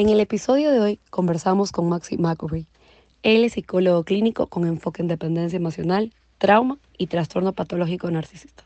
[0.00, 2.66] En el episodio de hoy conversamos con Maxi McCurry.
[3.22, 8.64] Él es psicólogo clínico con enfoque en dependencia emocional, trauma y trastorno patológico narcisista.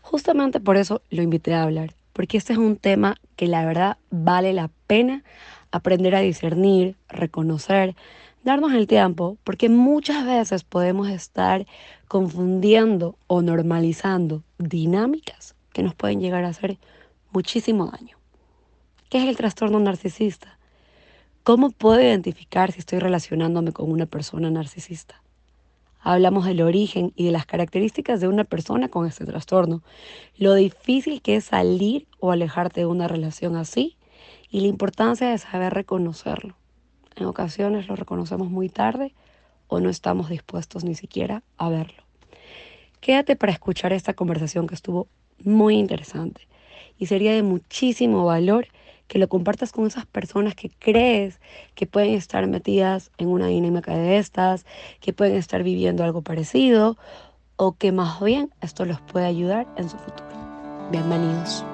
[0.00, 3.98] Justamente por eso lo invité a hablar, porque este es un tema que la verdad
[4.10, 5.24] vale la pena
[5.72, 7.94] aprender a discernir, reconocer,
[8.42, 11.66] darnos el tiempo, porque muchas veces podemos estar
[12.08, 16.78] confundiendo o normalizando dinámicas que nos pueden llegar a hacer
[17.30, 18.15] muchísimo daño.
[19.08, 20.58] ¿Qué es el trastorno narcisista?
[21.44, 25.22] ¿Cómo puedo identificar si estoy relacionándome con una persona narcisista?
[26.00, 29.84] Hablamos del origen y de las características de una persona con este trastorno,
[30.38, 33.96] lo difícil que es salir o alejarte de una relación así
[34.50, 36.56] y la importancia de saber reconocerlo.
[37.14, 39.14] En ocasiones lo reconocemos muy tarde
[39.68, 42.02] o no estamos dispuestos ni siquiera a verlo.
[43.00, 45.06] Quédate para escuchar esta conversación que estuvo
[45.44, 46.48] muy interesante
[46.98, 48.66] y sería de muchísimo valor
[49.08, 51.40] que lo compartas con esas personas que crees
[51.74, 54.66] que pueden estar metidas en una dinámica de estas,
[55.00, 56.96] que pueden estar viviendo algo parecido
[57.56, 60.26] o que más bien esto los puede ayudar en su futuro.
[60.90, 61.64] Bienvenidos.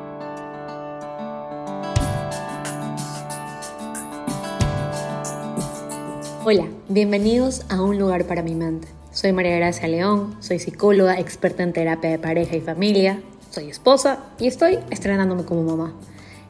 [6.45, 8.89] Hola, bienvenidos a Un lugar para mi mente.
[9.13, 14.25] Soy María Gracia León, soy psicóloga, experta en terapia de pareja y familia, soy esposa
[14.41, 15.95] y estoy estrenándome como mamá.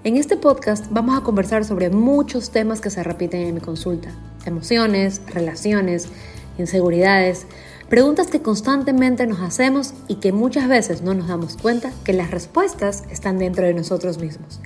[0.04, 4.08] En este podcast vamos a conversar sobre muchos temas que se repiten en mi consulta.
[4.44, 6.08] Emociones, relaciones,
[6.58, 7.46] inseguridades,
[7.88, 12.32] preguntas que constantemente nos hacemos y que muchas veces no nos damos cuenta que las
[12.32, 14.60] respuestas están dentro de nosotros mismos.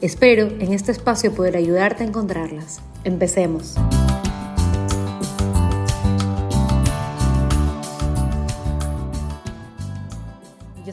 [0.00, 2.78] Espero en este espacio poder ayudarte a encontrarlas.
[3.02, 3.74] Empecemos.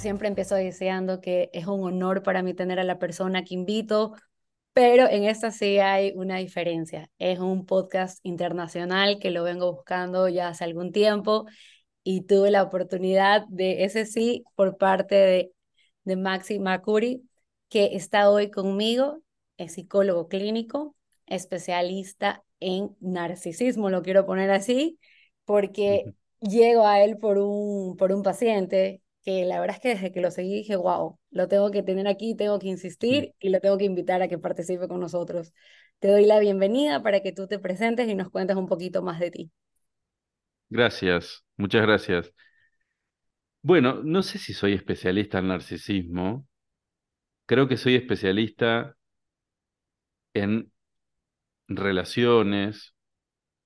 [0.03, 4.13] Siempre empiezo diciendo que es un honor para mí tener a la persona que invito,
[4.73, 7.09] pero en esta sí hay una diferencia.
[7.19, 11.45] Es un podcast internacional que lo vengo buscando ya hace algún tiempo
[12.03, 15.53] y tuve la oportunidad de ese sí por parte de,
[16.03, 17.23] de Maxi Macuri,
[17.69, 19.23] que está hoy conmigo,
[19.57, 20.95] es psicólogo clínico,
[21.27, 24.99] especialista en narcisismo, lo quiero poner así,
[25.45, 30.11] porque llego a él por un, por un paciente que la verdad es que desde
[30.11, 33.59] que lo seguí dije, wow, lo tengo que tener aquí, tengo que insistir y lo
[33.61, 35.53] tengo que invitar a que participe con nosotros.
[35.99, 39.19] Te doy la bienvenida para que tú te presentes y nos cuentes un poquito más
[39.19, 39.51] de ti.
[40.69, 42.33] Gracias, muchas gracias.
[43.61, 46.47] Bueno, no sé si soy especialista en narcisismo.
[47.45, 48.97] Creo que soy especialista
[50.33, 50.71] en
[51.67, 52.95] relaciones,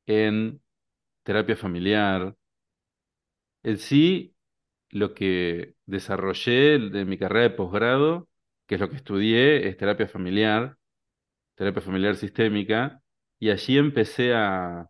[0.07, 0.61] en
[1.23, 2.35] terapia familiar.
[3.63, 4.33] En sí,
[4.89, 8.29] lo que desarrollé de mi carrera de posgrado,
[8.67, 10.77] que es lo que estudié, es terapia familiar,
[11.55, 13.01] terapia familiar sistémica,
[13.39, 14.89] y allí empecé a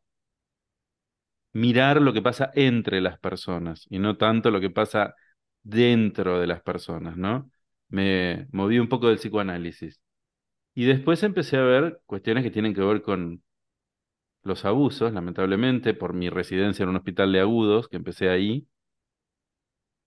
[1.53, 5.15] mirar lo que pasa entre las personas y no tanto lo que pasa
[5.63, 7.49] dentro de las personas, ¿no?
[7.89, 10.01] Me moví un poco del psicoanálisis.
[10.75, 13.43] Y después empecé a ver cuestiones que tienen que ver con
[14.43, 18.67] los abusos, lamentablemente, por mi residencia en un hospital de agudos, que empecé ahí,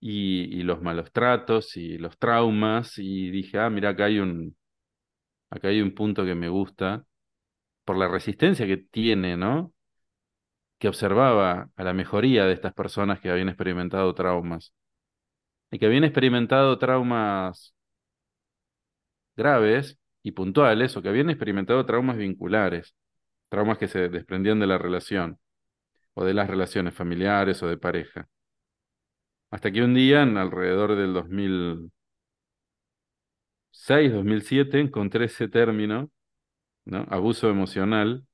[0.01, 4.57] y, los malos tratos y los traumas y dije, ah, mira, acá hay un,
[5.49, 7.05] acá hay un punto que me gusta
[7.85, 9.73] por la resistencia que tiene, ¿no?
[10.79, 14.73] Que observaba a la mejoría de estas personas que habían experimentado traumas
[15.71, 17.75] y que habían experimentado traumas
[19.35, 22.95] graves y puntuales o que habían experimentado traumas vinculares,
[23.49, 25.39] traumas que se desprendían de la relación
[26.13, 28.29] o de las relaciones familiares o de pareja.
[29.51, 31.91] Hasta que un día, en alrededor del 2006,
[34.13, 36.09] 2007, encontré ese término,
[36.85, 37.05] ¿no?
[37.09, 38.25] Abuso emocional,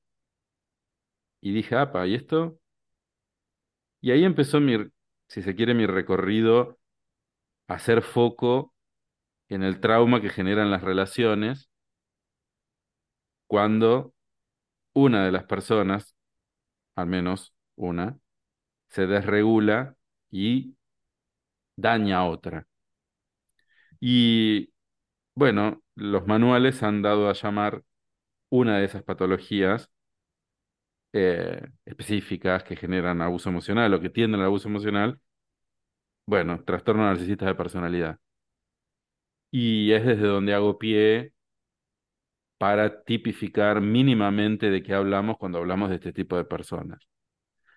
[1.40, 2.58] y dije, apa, ¿y esto?
[4.00, 4.76] Y ahí empezó mi,
[5.28, 6.78] si se quiere, mi recorrido
[7.68, 8.74] a hacer foco
[9.48, 11.70] en el trauma que generan las relaciones
[13.46, 14.14] cuando
[14.94, 16.16] una de las personas,
[16.96, 18.18] al menos una,
[18.88, 19.96] se desregula
[20.30, 20.76] y
[21.78, 22.66] daña a otra.
[24.00, 24.72] Y
[25.34, 27.84] bueno, los manuales han dado a llamar
[28.50, 29.90] una de esas patologías
[31.12, 35.20] eh, específicas que generan abuso emocional o que tienden al abuso emocional,
[36.26, 38.18] bueno, trastorno narcisista de personalidad.
[39.50, 41.32] Y es desde donde hago pie
[42.58, 47.00] para tipificar mínimamente de qué hablamos cuando hablamos de este tipo de personas.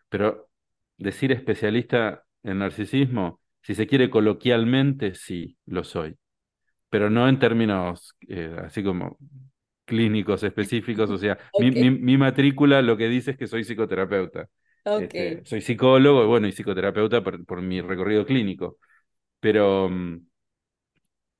[0.09, 0.49] Pero
[0.97, 6.17] decir especialista en narcisismo si se quiere coloquialmente, sí, lo soy,
[6.89, 9.17] pero no en términos eh, así como
[9.85, 14.47] clínicos específicos, o sea, mi, mi, mi matrícula lo que dice es que soy psicoterapeuta.
[14.95, 18.77] Este, soy psicólogo, bueno, y psicoterapeuta por, por mi recorrido clínico.
[19.39, 20.19] Pero, mm,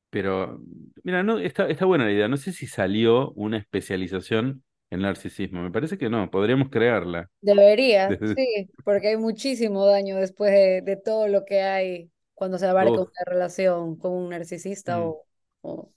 [0.09, 0.59] pero,
[1.03, 2.27] mira, no, está, está buena la idea.
[2.27, 5.63] No sé si salió una especialización en narcisismo.
[5.63, 7.29] Me parece que no, podríamos crearla.
[7.41, 12.59] Debería, Desde- sí, porque hay muchísimo daño después de, de todo lo que hay cuando
[12.59, 15.03] se abarca una relación con un narcisista mm.
[15.03, 15.25] o,
[15.61, 15.91] o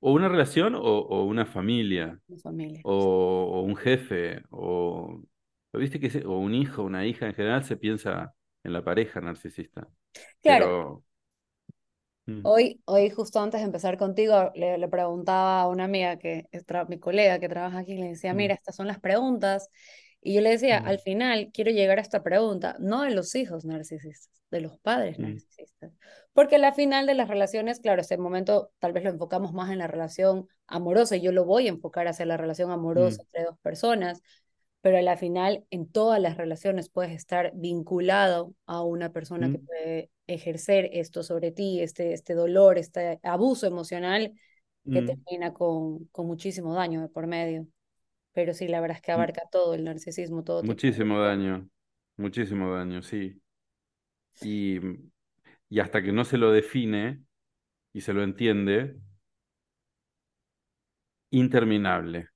[0.00, 2.84] O una relación o, o una familia, una familia.
[2.84, 2.94] o,
[3.56, 5.22] o un jefe, o,
[5.74, 9.20] ¿viste que se- o un hijo, una hija, en general se piensa en la pareja
[9.20, 9.88] narcisista.
[10.42, 11.04] Claro, Pero,
[12.26, 16.48] mm, Hoy, hoy justo antes de empezar contigo, le, le preguntaba a una amiga que
[16.88, 19.68] mi colega que trabaja aquí, le decía, mm, mira, estas son las preguntas.
[20.20, 23.34] Y yo le decía, mm, al final quiero llegar a esta pregunta, no de los
[23.34, 25.92] hijos narcisistas, de los padres mm, narcisistas.
[26.32, 29.78] Porque al final de las relaciones, claro, este momento tal vez lo enfocamos más en
[29.78, 33.44] la relación amorosa y yo lo voy a enfocar hacia la relación amorosa mm, entre
[33.44, 34.22] dos personas,
[34.86, 39.58] pero a la final en todas las relaciones puedes estar vinculado a una persona que
[39.58, 44.32] mm, puede ejercer esto sobre ti, este, este dolor, este abuso emocional
[44.88, 47.66] que mm, termina con, con muchísimo daño de por medio.
[48.32, 49.14] Pero sí, la verdad es que mm.
[49.16, 51.68] abarca todo el narcisismo, todo tipo muchísimo daño,
[52.16, 53.42] muchísimo daño, sí.
[54.40, 54.78] Y,
[55.68, 57.24] y hasta que no se lo define
[57.92, 58.94] y se lo entiende,
[61.32, 62.28] interminable.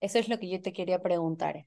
[0.00, 1.66] Eso es lo que yo te quería preguntar.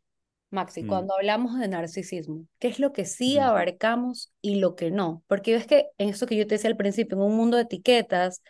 [0.51, 4.75] Maxi, Mm, cuando hablamos de narcisismo, ¿qué es lo que sí mm, abarcamos y lo
[4.75, 5.23] que no?
[5.27, 7.63] Porque ves que en eso que yo te decía al principio, en un mundo de
[7.63, 8.41] etiquetas,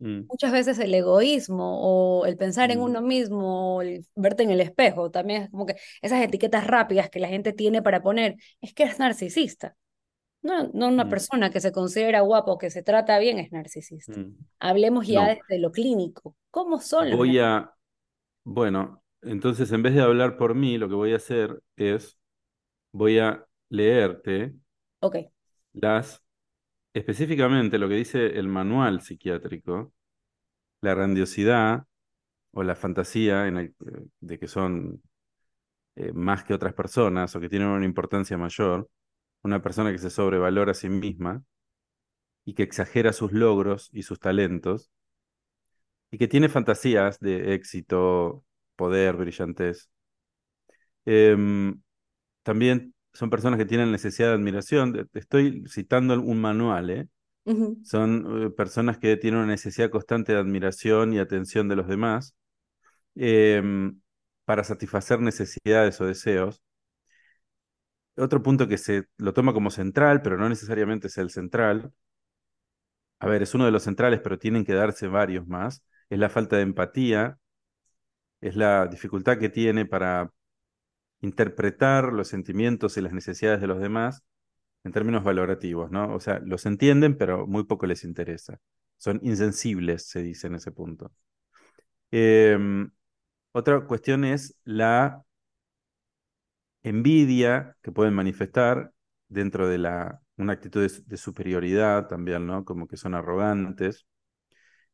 [0.00, 1.80] mm, muchas veces el egoísmo
[2.20, 5.50] o el pensar en mm, uno mismo o el verte en el espejo, también es
[5.50, 9.76] como que esas etiquetas rápidas que la gente tiene para poner, es que es narcisista.
[10.42, 14.22] No, no una persona que se considera guapo que se trata bien es narcisista.
[14.60, 16.36] Hablemos ya No, desde lo clínico.
[16.50, 17.74] ¿Cómo son voy a,
[18.44, 22.18] bueno, entonces en vez de hablar por mí, lo que voy a hacer es,
[22.92, 24.54] voy a leerte
[25.00, 25.16] Ok.
[25.72, 26.22] las,
[26.94, 29.92] específicamente lo que dice el manual psiquiátrico,
[30.82, 31.86] la grandiosidad
[32.52, 33.76] o la fantasía en el-
[34.20, 35.02] de que son
[35.96, 38.88] eh, más que otras personas o que tienen una importancia mayor,
[39.42, 41.44] una persona que se sobrevalora a sí misma
[42.44, 44.90] y que exagera sus logros y sus talentos
[46.10, 48.44] y que tiene fantasías de éxito,
[48.80, 49.90] poder, brillantez.
[51.04, 51.80] Em,
[52.42, 55.08] también son personas que tienen necesidad de admiración.
[55.14, 57.08] Estoy citando un manual, ¿eh?
[57.84, 62.36] Son eh, personas que tienen una necesidad constante de admiración y atención de los demás
[63.16, 64.00] em,
[64.44, 66.62] para satisfacer necesidades o deseos.
[68.16, 71.92] Otro punto que se lo toma como central, pero no necesariamente es el central,
[73.20, 76.30] a ver, es uno de los centrales, pero tienen que darse varios más, es la
[76.30, 77.38] falta de empatía,
[78.40, 80.32] es la dificultad que tiene para
[81.20, 84.22] interpretar los sentimientos y las necesidades de los demás
[84.84, 86.14] en términos valorativos, ¿no?
[86.14, 88.58] O sea, los entienden, pero muy poco les interesa.
[88.98, 91.12] Son insensibles, se dice en ese punto.
[92.10, 92.90] Em,
[93.52, 95.24] otra cuestión es la
[96.82, 98.92] envidia que pueden manifestar
[99.28, 102.64] dentro de la, una actitud de, superioridad también, ¿no?
[102.64, 104.06] Como que son arrogantes,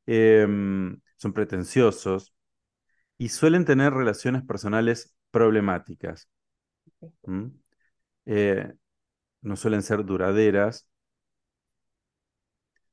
[0.06, 2.35] em, son pretenciosos
[3.18, 6.28] y suelen tener relaciones personales problemáticas.
[8.26, 8.72] Eh,
[9.42, 10.88] no suelen ser duraderas,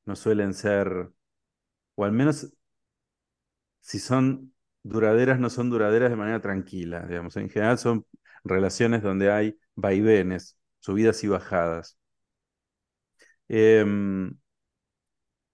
[0.06, 1.10] no suelen ser,
[1.96, 2.48] o al menos
[3.80, 4.52] si son
[4.82, 7.36] duraderas, no son duraderas de manera tranquila, digamos.
[7.36, 8.06] En general son
[8.44, 11.98] relaciones donde hay vaivenes, subidas y bajadas.
[13.48, 14.36] Em,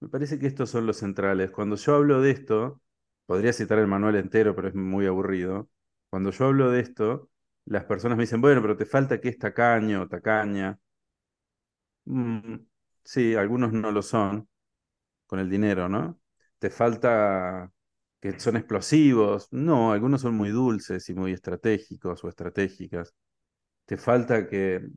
[0.00, 1.50] me parece que estos son los centrales.
[1.50, 2.80] Cuando yo hablo de esto,
[3.30, 5.70] podría citar el manual entero, pero es muy aburrido.
[6.10, 7.30] Cuando yo hablo de esto,
[7.64, 10.76] las personas me dicen, bueno, pero te falta que es tacaño o tacaña.
[12.04, 12.56] Mm,
[13.04, 14.48] sí, algunos no lo son
[15.26, 16.20] con el dinero, ¿no?
[16.58, 17.72] Te falta
[18.20, 19.48] que son explosivos.
[19.52, 23.14] No, algunos son muy dulces y muy estratégicos o estratégicas.
[23.86, 24.88] Te falta que...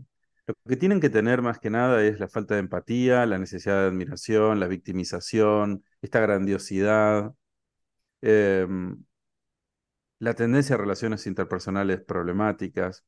[0.47, 3.81] Lo que tienen que tener más que nada es la falta de empatía, la necesidad
[3.81, 7.33] de admiración, la victimización, esta grandiosidad,
[8.25, 9.03] em,
[10.19, 13.03] la tendencia a relaciones interpersonales problemáticas.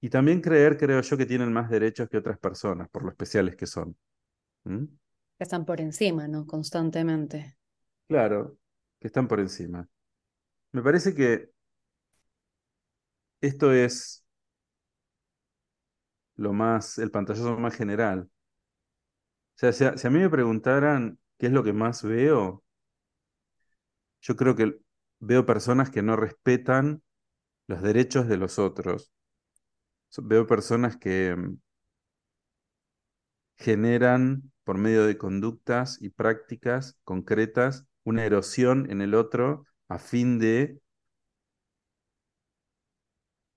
[0.00, 3.56] Y también creer, creo yo, que tienen más derechos que otras personas, por lo especiales
[3.56, 3.96] que son.
[4.62, 4.84] ¿Mm?
[4.84, 6.46] Que están por encima, ¿no?
[6.46, 7.56] Constantemente.
[8.06, 8.56] Claro,
[9.00, 9.88] que están por encima.
[10.70, 11.50] Me parece que
[13.40, 14.24] esto es
[16.36, 18.30] lo más, el pantallazo más general.
[19.56, 22.62] O sea, si a, si a mí me preguntaran qué es lo que más veo,
[24.20, 24.78] yo creo que
[25.20, 27.02] veo personas que no respetan
[27.68, 29.12] los derechos de los otros.
[30.22, 31.56] Veo personas que mm,
[33.58, 40.38] generan, por medio de conductas y prácticas concretas, una erosión en el otro a fin
[40.38, 40.80] de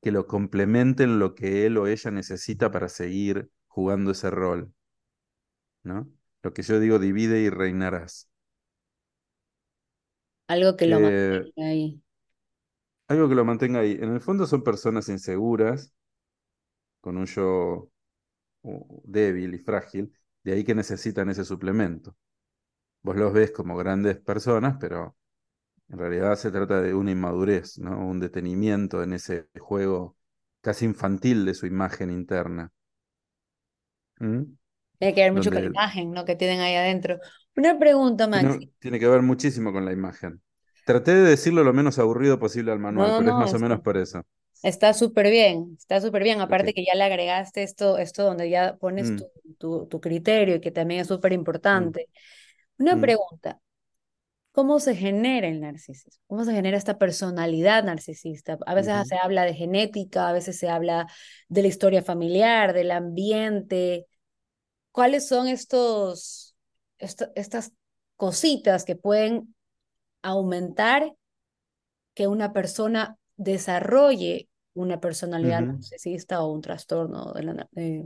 [0.02, 4.74] que lo complementen lo que él o ella necesita para seguir jugando ese rol,
[5.84, 6.12] ¿no?
[6.44, 8.31] Lo que yo digo, divide y reinarás.
[10.54, 12.02] Algo que lo Eh, mantenga ahí.
[13.10, 13.92] algo que lo mantenga ahí.
[14.02, 15.94] En el fondo son personas inseguras,
[17.02, 17.90] con un yo
[19.06, 22.16] débil y frágil, de ahí que necesitan ese suplemento.
[23.04, 25.18] Vos los ves como grandes personas, pero
[25.90, 28.08] en realidad se trata de una inmadurez, ¿no?
[28.08, 30.18] Un detenimiento en ese juego
[30.62, 32.72] casi infantil de su imagen interna.
[34.20, 34.56] ¿Mm?
[35.00, 36.26] Tiene que ver mucho con la imagen, ¿no?
[36.26, 37.20] que tienen ahí adentro.
[37.56, 38.74] Una pregunta, Maxi.
[38.80, 40.42] tiene que ver muchísimo con la imagen.
[40.84, 43.82] Traté de decirlo lo menos aburrido posible al manual, no, pero es más o menos
[43.82, 44.24] por eso.
[44.64, 46.42] está súper bien, está súper bien.
[46.42, 46.76] Aparte Ok.
[46.76, 50.62] que ya le agregaste esto, esto donde ya pones Mm, tu, tu, tu criterio y
[50.62, 51.34] que también es súper
[51.74, 52.10] mm, importante.
[52.80, 53.62] Una mm, pregunta,
[54.54, 56.24] ¿cómo se genera el narcisismo?
[56.28, 58.58] ¿Cómo se genera esta personalidad narcisista?
[58.68, 61.08] A veces se habla de genética, a veces se habla
[61.50, 64.08] de la historia familiar, del ambiente.
[64.92, 66.51] ¿Cuáles son estos,
[67.02, 67.74] esto- estas
[68.18, 69.56] cositas que pueden
[70.24, 71.16] aumentar
[72.14, 78.06] que una persona desarrolle una personalidad narcisista o un trastorno de la, eh,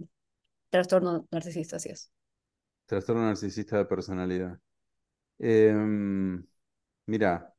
[0.71, 2.11] trastorno narcisista, así es.
[2.85, 4.59] Trastorno narcisista de personalidad.
[5.39, 6.45] Em,
[7.07, 7.53] mira,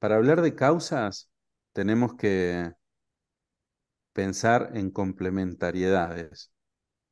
[0.00, 1.30] para hablar de causas
[1.74, 2.72] tenemos que
[4.12, 6.52] pensar en complementariedades.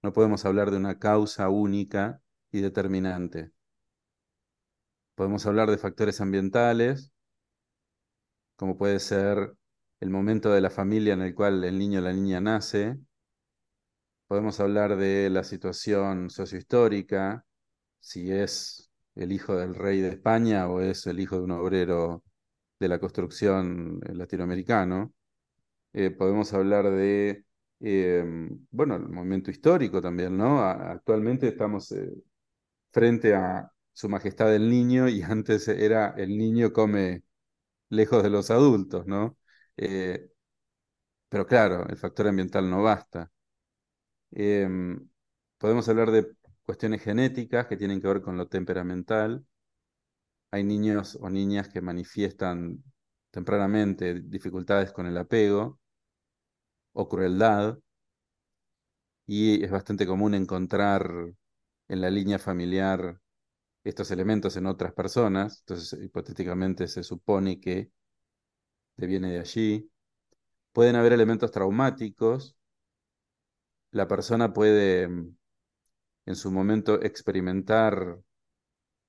[0.02, 2.22] No podemos hablar de una causa única
[2.56, 3.50] y determinante.
[5.14, 7.12] Podemos hablar de factores ambientales,
[8.56, 9.54] como puede ser
[10.00, 12.96] el momento de la familia en el cual el niño o la niña nace.
[14.26, 17.44] Podemos hablar de la situación sociohistórica,
[18.00, 22.22] si es el hijo del rey de España o es el hijo de un obrero
[22.78, 25.14] de la construcción eh, latinoamericano.
[25.92, 27.44] Eh, podemos hablar de,
[27.80, 28.24] eh,
[28.70, 30.60] bueno, el momento histórico también, ¿no?
[30.62, 32.12] Actualmente estamos eh,
[32.96, 37.24] frente a Su Majestad el Niño y antes era el niño come
[37.90, 39.38] lejos de los adultos, ¿no?
[39.76, 40.30] Eh,
[41.28, 43.30] pero claro, el factor ambiental no basta.
[44.30, 45.08] Em,
[45.58, 46.32] podemos hablar de
[46.64, 49.44] cuestiones genéticas que tienen que ver con lo temperamental.
[50.50, 52.82] Hay niños o niñas que manifiestan
[53.30, 55.78] tempranamente dificultades con el apego
[56.94, 57.78] o crueldad
[59.26, 61.08] y es bastante común encontrar
[61.88, 63.20] en la línea familiar
[63.84, 65.60] estos elementos en otras personas.
[65.60, 67.90] Entonces, hipotéticamente se supone que
[68.96, 69.90] viene de allí.
[70.72, 72.56] Pueden haber elementos traumáticos.
[73.90, 75.36] La persona puede mm,
[76.26, 78.20] en su momento experimentar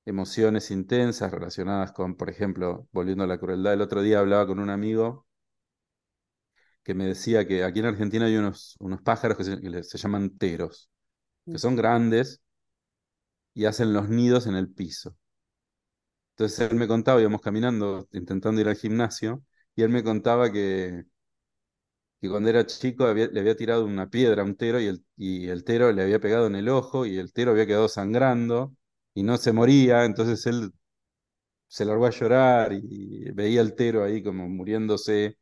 [0.06, 3.74] emociones intensas relacionadas con, por ejemplo, volviendo a la crueldad.
[3.74, 5.28] El otro día hablaba con un amigo
[6.84, 9.98] que me decía que aquí en Argentina hay unos, unos pájaros que se, que se
[9.98, 10.90] llaman teros,
[11.46, 12.42] que son grandes
[13.58, 15.18] y hacen los nidos en el piso.
[16.36, 19.44] Entonces él me contaba, íbamos caminando, intentando ir al gimnasio,
[19.76, 21.04] y él me contaba que,
[22.22, 25.48] que cuando era chico le había tirado una piedra a un tero y el, y
[25.50, 28.76] el tero le había pegado en el ojo y el tero había quedado sangrando
[29.14, 30.72] y no se moría, entonces él
[31.68, 35.38] se largó a llorar y veía al tero ahí como muriéndose,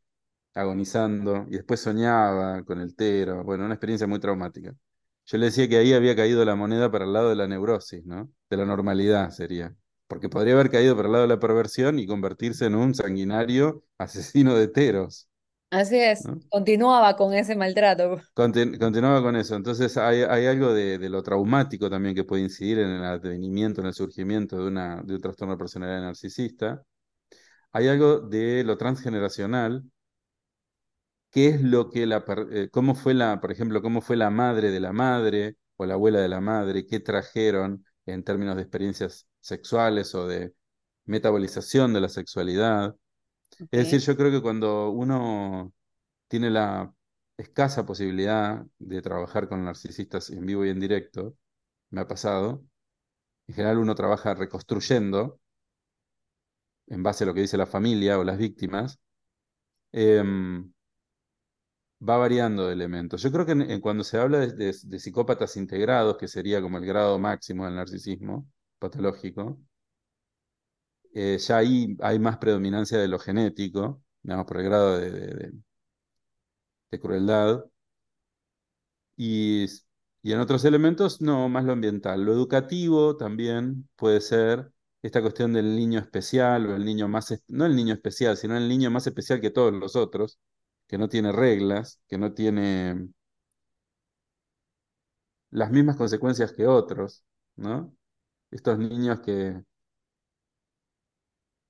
[0.54, 4.74] agonizando, y después soñaba con el tero, bueno, una experiencia muy traumática.
[5.26, 8.04] Yo le decía que ahí había caído la moneda para el lado de la neurosis,
[8.06, 8.30] ¿no?
[8.50, 9.74] De la normalidad sería.
[10.06, 13.84] Porque podría haber caído para el lado de la perversión y convertirse en un sanguinario
[13.98, 15.28] asesino de teros,
[15.70, 16.40] Así es, ¿no?
[16.48, 18.20] continuaba con ese maltrato.
[18.34, 19.56] Contin- continuaba con eso.
[19.56, 23.80] Entonces hay, hay algo de, de lo traumático también que puede incidir en el advenimiento,
[23.80, 26.82] en el surgimiento de, una, de un trastorno de personalidad narcisista.
[27.72, 29.84] Hay algo de lo transgeneracional
[31.36, 34.70] qué es lo que la, eh, cómo fue la, por ejemplo, cómo fue la madre
[34.70, 39.28] de la madre o la abuela de la madre, qué trajeron en términos de experiencias
[39.40, 40.54] sexuales o de
[41.04, 42.96] metabolización de la sexualidad.
[43.70, 45.74] Es decir, yo creo que cuando uno
[46.28, 46.94] tiene la
[47.36, 51.36] escasa posibilidad de trabajar con narcisistas en vivo y en directo,
[51.90, 52.64] me ha pasado,
[53.48, 55.40] en general uno trabaja reconstruyendo
[56.86, 58.98] en base a lo que dice la familia o las víctimas.
[59.92, 60.72] em,
[62.08, 63.22] va variando de elementos.
[63.22, 67.18] Yo creo que en- cuando se habla de, psicópatas integrados, que sería como el grado
[67.18, 68.46] máximo del narcisismo
[68.78, 69.58] patológico,
[71.14, 75.52] eh, ya ahí hay más predominancia de lo genético, digamos, por el grado de, de-
[77.00, 77.64] crueldad.
[79.16, 79.64] Y,
[80.22, 82.22] y en otros elementos, no, más lo ambiental.
[82.24, 84.70] Lo educativo también puede ser
[85.02, 88.68] esta cuestión del niño especial o el niño más, no el niño especial, sino el
[88.68, 90.38] niño más especial que todos los otros,
[90.86, 93.08] que no tiene reglas, que no tiene
[95.50, 97.24] las mismas consecuencias que otros,
[97.56, 97.94] ¿no?
[98.50, 99.62] Estos niños que,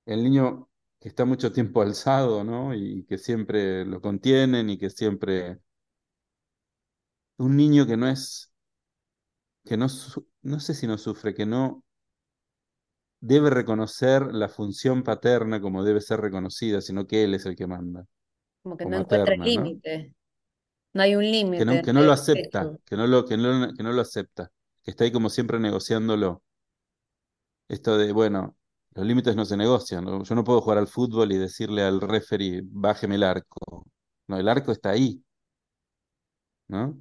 [0.07, 0.69] el niño
[1.01, 2.75] que está mucho tiempo alzado, ¿no?
[2.75, 5.59] Y que siempre lo contienen y que siempre,
[7.39, 8.53] un niño que no es,
[9.65, 9.87] que no,
[10.43, 11.85] no sé si no sufre, que no
[13.21, 17.67] debe reconocer la función paterna como debe ser reconocida, sino que él es el que
[17.67, 18.07] manda,
[18.67, 20.13] Como que no encuentra el límite.
[20.95, 23.83] No hay un límite, no que no lo acepta, que no lo, que no, que
[23.85, 24.51] no lo acepta,
[24.83, 26.43] que está ahí como siempre negociándolo.
[27.69, 28.57] Esto de, bueno,
[28.95, 30.23] los límites no se negocian, ¿no?
[30.25, 33.87] Yo no puedo jugar al fútbol y decirle al referee, bájeme el arco.
[34.29, 35.23] No, el arco está ahí,
[36.69, 37.01] ¿no?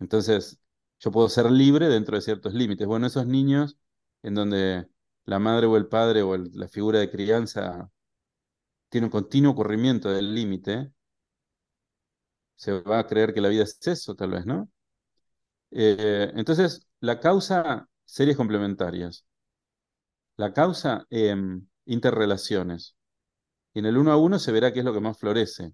[0.00, 0.58] Entonces,
[1.00, 2.86] yo puedo ser libre dentro de ciertos límites.
[2.86, 3.78] Bueno, esos niños
[4.22, 4.88] en donde
[5.24, 7.90] la madre o el padre o el- la figura de crianza
[8.88, 10.92] tiene un continuo corrimiento del límite,
[12.56, 14.68] se va a creer que la vida es eso, tal vez, ¿no?
[15.70, 19.24] Eh, entonces, la causa, series complementarias.
[20.38, 22.96] La causa, em, interrelaciones.
[23.74, 25.72] Y en el uno a uno se verá qué es lo que más florece.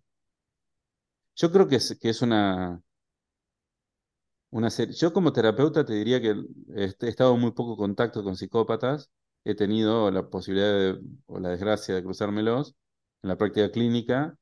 [1.37, 2.83] Yo creo que es, que es una,
[4.51, 4.69] una.
[4.69, 6.35] Yo como terapeuta te diría que
[6.77, 9.11] he estado muy poco contacto con psicópatas.
[9.45, 10.97] He tenido la posibilidad
[11.27, 12.77] o la desgracia de cruzármelos
[13.23, 14.37] en la práctica clínica,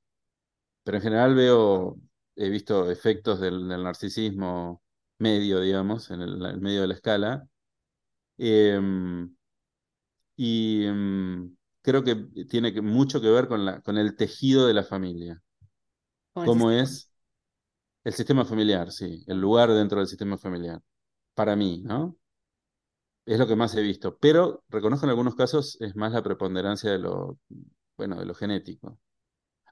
[0.85, 1.99] pero en general veo,
[2.47, 4.82] he visto efectos del, del narcisismo
[5.18, 7.49] medio, digamos, en el, el medio de la escala.
[8.38, 9.35] Em,
[10.37, 12.16] y em, creo que
[12.49, 15.42] tiene que- mucho que ver con la, con el tejido de la familia.
[16.32, 16.73] Con Cómo sistema.
[16.73, 17.11] es
[18.04, 20.83] el sistema familiar, sí, el lugar dentro del sistema familiar.
[21.35, 22.16] Para mí, ¿no?
[23.26, 24.16] Es lo que más he visto.
[24.18, 27.38] Pero reconozco en algunos casos es más la preponderancia de lo,
[27.96, 28.98] bueno, de lo genético.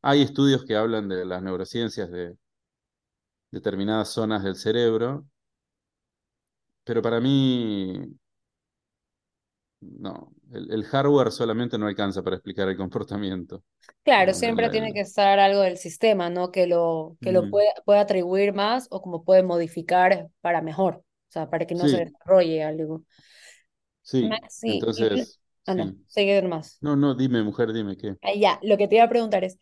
[0.03, 2.37] Hay estudios que hablan de las neurociencias de
[3.51, 5.27] determinadas zonas del cerebro,
[6.85, 8.19] pero para mí,
[9.81, 10.33] no.
[10.53, 13.65] El, el hardware solamente no alcanza para explicar el comportamiento.
[14.05, 16.51] Claro, siempre tiene que estar algo del sistema, ¿no?
[16.51, 21.05] Que lo, que lo puede, puede atribuir más o como puede modificar para mejor, o
[21.33, 23.05] sea, para que no se sí, desarrolle algo.
[24.03, 24.41] sí.
[24.63, 26.07] Y un- Entonces, ah, no, sí.
[26.07, 26.83] sigue más.
[26.83, 28.17] No, no, dime, mujer, dime qué.
[28.23, 29.59] Ah, ya, lo que te iba a preguntar es,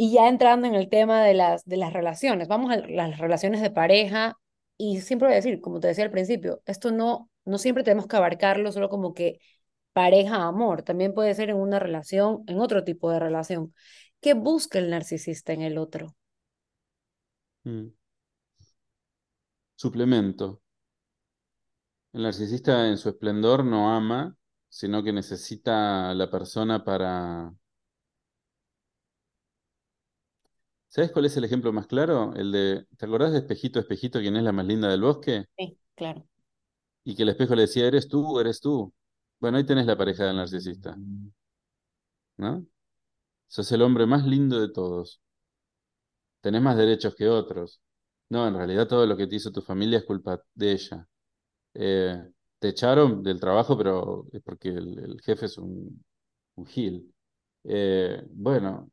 [0.00, 3.60] y ya entrando en el tema de las, de las relaciones, vamos a las relaciones
[3.60, 4.38] de pareja,
[4.76, 8.06] y siempre voy a decir, como te decía al principio, esto no, no siempre tenemos
[8.06, 9.40] que abarcarlo solo como que
[9.92, 13.74] pareja, amor, también puede ser en una relación, en otro tipo de relación.
[14.20, 16.14] ¿Qué busca el narcisista en el otro?
[17.64, 17.88] Mm.
[19.74, 20.62] Suplemento.
[22.12, 24.36] El narcisista en su esplendor no ama,
[24.68, 27.52] sino que necesita a la persona para...
[30.88, 32.34] ¿Sabes cuál es el ejemplo más claro?
[32.34, 35.44] El de, ¿te acordás de Espejito, Espejito, quién es la más linda del bosque?
[35.56, 36.26] Sí, claro.
[37.04, 38.92] Y que el espejo le decía, eres tú, eres tú.
[39.40, 40.96] Bueno, ahí tenés la pareja del narcisista,
[42.38, 42.64] ¿no?
[43.48, 45.20] Sos el hombre más lindo de todos.
[46.40, 47.80] Tenés más derechos que otros.
[48.30, 51.08] No, en realidad todo lo que te hizo tu familia es culpa de ella.
[51.74, 52.18] Eh,
[52.58, 56.04] te echaron del trabajo, pero es porque el, el jefe es un,
[56.56, 57.14] un gil.
[57.64, 58.90] Eh, bueno,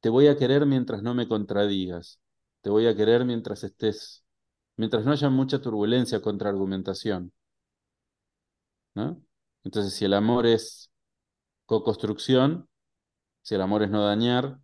[0.00, 2.20] te voy a querer mientras no me contradigas.
[2.62, 4.24] Te voy a querer mientras estés,
[4.76, 7.32] mientras no haya mucha turbulencia contra argumentación,
[8.94, 9.22] ¿no?
[9.64, 10.90] Entonces, si el amor es
[11.66, 12.68] co-construcción,
[13.42, 14.60] si el amor es no dañar,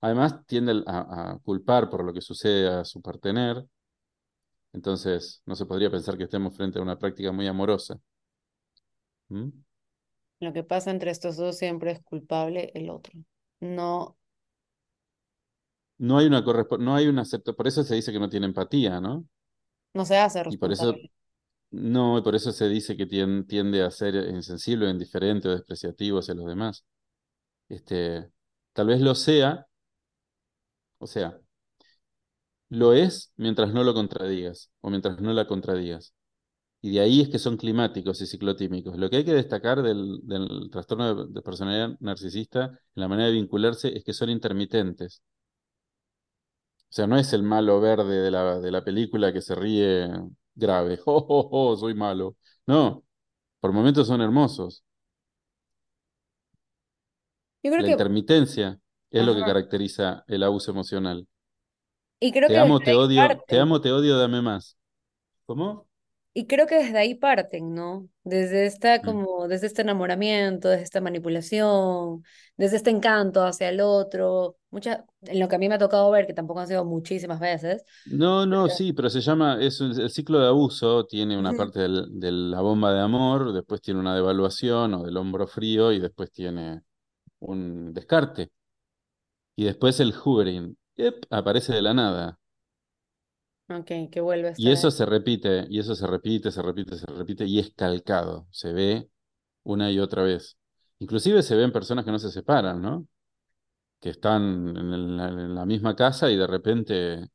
[0.00, 3.66] además tiende a, culpar por lo que sucede a su partener,
[4.72, 7.98] entonces no se podría pensar que estemos frente a una práctica muy amorosa.
[10.40, 13.12] Lo que pasa entre estos dos siempre es culpable el otro.
[13.60, 14.16] No,
[15.98, 16.40] No hay una
[16.78, 19.26] no hay un acepto, por eso se dice que no tiene empatía, ¿no?
[19.94, 21.10] no se hace Y por eso, responsable.
[21.72, 26.20] no, y por eso se dice que tien- tiende a ser insensible, indiferente o despreciativo
[26.20, 26.84] hacia los demás.
[27.68, 28.30] Este,
[28.74, 29.66] tal vez lo sea,
[30.98, 31.40] o sea,
[32.68, 36.14] lo es mientras no lo contradigas o mientras no la contradigas.
[36.86, 38.96] Y de ahí es que son climáticos y ciclotímicos.
[38.98, 43.28] Lo que hay que destacar del, del trastorno de, de personalidad narcisista en la manera
[43.28, 45.22] de vincularse es que son intermitentes.
[46.90, 50.08] O sea, no es el malo verde de la, de la película que se ríe
[50.54, 50.98] grave.
[51.04, 52.36] ¡Oh, oh, oh, soy malo!
[52.66, 53.04] No,
[53.60, 54.84] por momentos son hermosos.
[57.62, 58.78] Yo creo La que, intermitencia
[59.10, 61.26] es lo que caracteriza el abuso emocional.
[62.20, 64.76] y creo Te que amo, te odio, te amo, te odio, dame más.
[65.46, 65.88] ¿Cómo?
[66.38, 68.10] Y creo que desde ahí parten, ¿no?
[68.22, 69.02] Desde esta, Mm.
[69.06, 72.24] como, desde este enamoramiento, desde esta manipulación,
[72.58, 74.58] desde este encanto hacia el otro.
[74.70, 77.40] Muchas, en lo que a mí me ha tocado ver, que tampoco han sido muchísimas
[77.40, 77.84] veces.
[78.04, 81.54] No, no, pero- sí, pero se llama, es un- el ciclo de abuso, tiene una
[81.54, 85.90] parte del- de la bomba de amor, después tiene una devaluación o del hombro frío
[85.90, 86.82] y después tiene
[87.40, 88.50] un descarte.
[89.56, 90.76] Y después el hoovering,
[91.30, 92.38] aparece de la nada.
[93.68, 94.82] Ok, que vuelve a Y estar ahí.
[94.82, 98.72] eso se repite, y eso se repite, se repite, se repite, y es calcado, se
[98.72, 99.10] ve
[99.64, 100.58] una y otra vez.
[101.00, 103.06] Inclusive se ven personas que no se separan, ¿no?
[104.00, 107.28] Que están en la misma casa y de repente,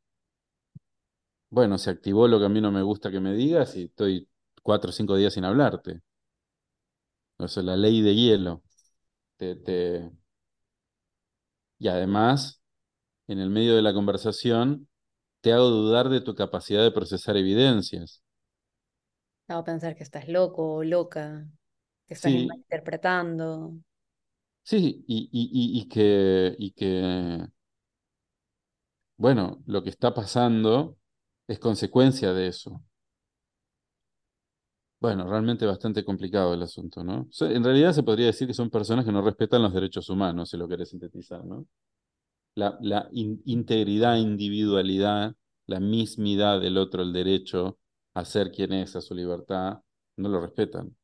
[1.50, 4.28] bueno, se activó lo que a mí no me gusta que me digas y estoy
[4.63, 6.02] cuatro o cinco días sin hablarte.
[7.39, 8.63] Eso es la ley de hielo.
[9.38, 10.12] Te, te-
[11.80, 12.62] Y además,
[13.28, 14.89] en el medio de la conversación,
[15.41, 18.23] te hago dudar de tu capacidad de procesar evidencias.
[19.49, 21.25] Hago pensar que estás loco o loca,
[22.08, 23.47] que estás Sí, interpretando.
[24.63, 27.47] sí, y, y, y, y que, y que,
[29.17, 30.97] bueno, lo que está pasando
[31.47, 32.82] es consecuencia de eso.
[35.01, 37.21] Bueno, realmente bastante complicado el asunto, ¿no?
[37.23, 40.10] O sea, en realidad se podría decir que son personas que no respetan los derechos
[40.10, 41.65] humanos, si lo querés sintetizar, ¿no?
[42.56, 45.36] La, la in- integridad, individualidad,
[45.68, 47.80] la mismidad del otro, el derecho
[48.14, 49.82] a ser quien es, a su libertad,
[50.18, 50.96] no lo respetan.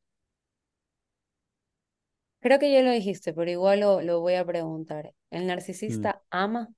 [2.39, 5.13] Creo que ya lo dijiste, pero igual lo, lo voy a preguntar.
[5.31, 5.45] ¿El
[5.87, 6.11] Mm.
[6.11, 6.69] narcisista ama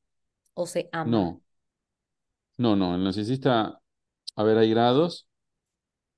[0.56, 1.28] o se ama?
[1.28, 1.42] No,
[2.58, 2.96] no, no.
[2.96, 3.82] El narcisista,
[4.36, 5.28] a ver, hay grados,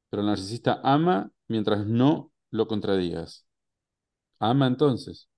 [0.10, 3.46] pero el narcisista ama mientras no lo contradigas.
[4.40, 5.30] Ama entonces.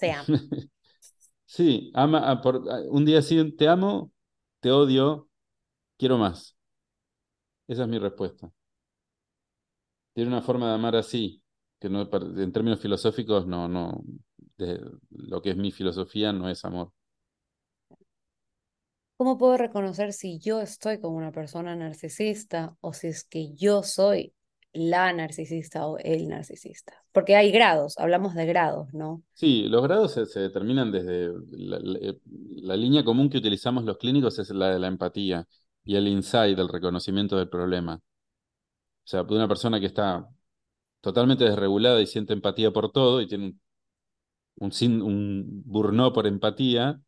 [0.00, 0.28] Se ama.
[1.46, 4.12] Sí, ama, a por- a- un día sí te amo,
[4.60, 5.28] te odio,
[5.98, 6.56] quiero más.
[7.68, 8.50] Esa es mi respuesta.
[10.12, 11.42] Tiene una forma de amar así,
[11.80, 14.02] que no, en términos filosóficos, no, no,
[14.56, 14.80] de,
[15.10, 16.92] lo que es mi filosofía no es amor.
[19.16, 23.82] ¿Cómo puedo reconocer si yo estoy con una persona narcisista o si es que yo
[23.82, 24.34] soy
[24.72, 26.92] la narcisista o el narcisista?
[27.12, 29.22] Porque hay grados, hablamos de grados, ¿no?
[29.32, 32.18] Sí, los grados se, determinan desde eh,
[32.62, 35.46] la línea común que utilizamos los clínicos es la de la empatía
[35.84, 37.96] y el insight, el reconocimiento del problema.
[37.96, 40.28] O sea, una persona que está
[41.00, 43.54] totalmente desregulada y siente empatía por todo y tiene
[44.56, 47.00] un, un, un por empatía,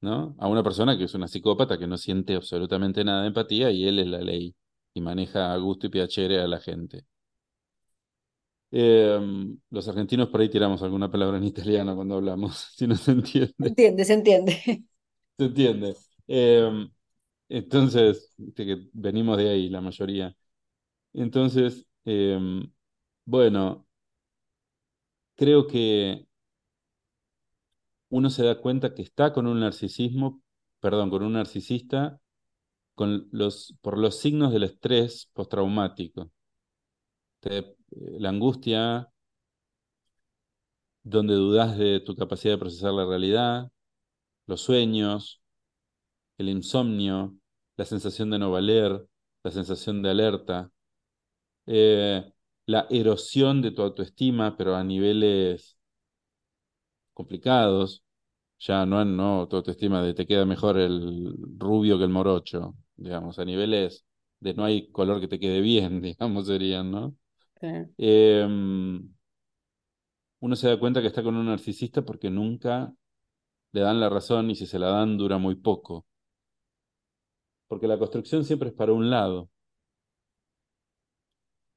[0.00, 0.36] ¿no?
[0.38, 3.86] A una persona que es una psicópata que no siente absolutamente nada de empatía y
[3.86, 4.54] él es la ley
[4.94, 7.06] y maneja a gusto y piacere a la gente.
[8.70, 9.20] Eh,
[9.70, 13.54] los argentinos por ahí tiramos alguna palabra en italiano cuando hablamos, si no se entiende.
[13.62, 14.84] Entiende, se entiende.
[15.38, 15.96] ¿Se entiende?
[16.28, 16.88] Eh,
[17.48, 20.36] entonces, que venimos de ahí la mayoría.
[21.14, 22.38] Entonces, eh,
[23.24, 23.86] bueno,
[25.36, 26.26] creo que
[28.10, 30.42] uno se da cuenta que está con un narcisismo,
[30.80, 32.20] perdón, con un narcisista
[32.94, 36.30] con los, por los signos del estrés postraumático.
[37.40, 37.76] Te-
[38.18, 39.08] la angustia,
[41.02, 43.70] donde dudas de tu capacidad de procesar la realidad,
[44.46, 45.42] los sueños,
[46.38, 47.36] el insomnio,
[47.76, 49.06] la sensación de no valer,
[49.44, 50.70] la sensación de alerta
[51.66, 52.32] eh,
[52.66, 55.78] la erosión de tu autoestima, pero a niveles
[57.12, 58.02] complicados.
[58.60, 63.38] Ya no, no tu autoestima de te queda mejor el rubio que el morocho, digamos,
[63.38, 64.04] a niveles
[64.40, 67.16] de no hay color que te quede bien, digamos, serían, ¿no?
[67.54, 67.88] Claro.
[67.98, 68.46] Eh,
[70.40, 72.92] uno se da cuenta que está con un narcisista porque nunca
[73.72, 76.06] le dan la razón y si se la dan dura muy poco,
[77.66, 79.50] porque la construcción siempre es para un lado.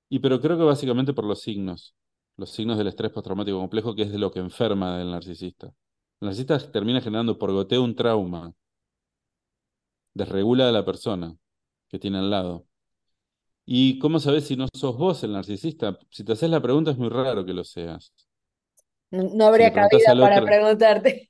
[0.09, 1.95] Y pero creo que básicamente por los signos,
[2.37, 5.67] los signos del estrés postraumático complejo, que es de lo que enferma del narcisista.
[6.19, 8.53] El narcisista termina generando por goteo un trauma,
[10.17, 11.35] desregula a la persona
[11.89, 12.67] que tiene al lado.
[13.65, 15.99] ¿Y cómo sabes si no sos vos el narcisista?
[16.11, 18.13] Si te haces la pregunta es muy raro que lo seas.
[19.11, 21.29] No, Si habría cabida para otro, preguntarte.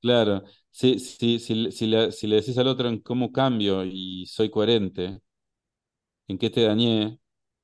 [0.00, 4.26] claro, si, si, si, si le, si le decís al otro en cómo cambio y
[4.26, 5.20] soy coherente,
[6.28, 7.20] en qué te dañé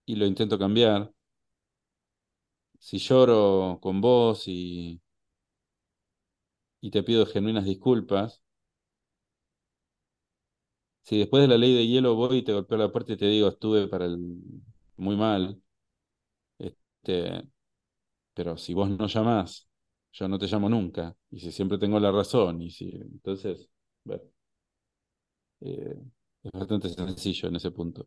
[0.07, 1.13] y lo intento cambiar,
[2.81, 5.01] si lloro con vos y
[6.81, 8.43] y te pido genuinas disculpas.
[11.09, 13.25] Si después de la ley de hielo voy y te golpeo la puerta y te
[13.25, 14.19] digo, estuve para el
[14.99, 15.59] muy mal,
[16.59, 17.45] este,
[18.35, 19.67] pero si vos no llamás,
[20.13, 21.17] yo no te llamo nunca.
[21.31, 23.71] Y si siempre tengo la razón, y si, entonces,
[24.05, 24.23] bueno,
[25.63, 25.97] eh,
[26.43, 28.07] es bastante sencillo en ese punto.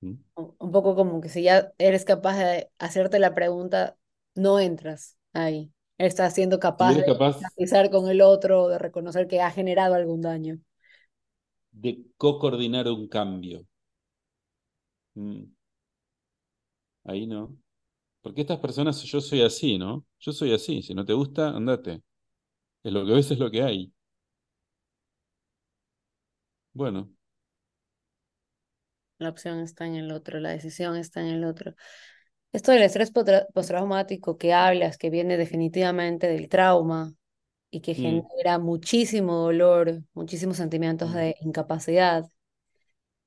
[0.00, 0.14] ¿Mm?
[0.36, 3.96] Un poco como que si ya eres capaz de hacerte la pregunta,
[4.36, 5.72] no entras ahí.
[5.98, 9.50] Estás siendo Si capaz eres de capaz empatizar con el otro, de reconocer que ha
[9.50, 10.60] generado algún daño.
[11.72, 13.66] De co-coordinar un cambio,
[15.14, 15.44] ¿Mm?
[17.04, 17.56] ahí no.
[18.22, 20.06] Porque estas personas, yo soy así, ¿no?
[20.20, 20.82] Yo soy así.
[20.82, 22.02] Si no te gusta, andate.
[22.84, 23.92] Es lo que ves, es lo que hay.
[26.72, 27.10] Bueno,
[29.18, 31.74] La opción está en el otro, la decisión está en el otro.
[32.52, 33.12] Esto del estrés
[33.54, 37.14] postraumático que hablas, que viene definitivamente del trauma
[37.70, 42.30] y que mm, genera muchísimo dolor, muchísimos sentimientos mm, de incapacidad,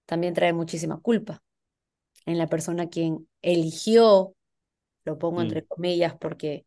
[0.06, 1.42] también trae muchísima culpa
[2.26, 4.36] en la persona quien eligió,
[5.06, 6.66] lo pongo entre mm, comillas, porque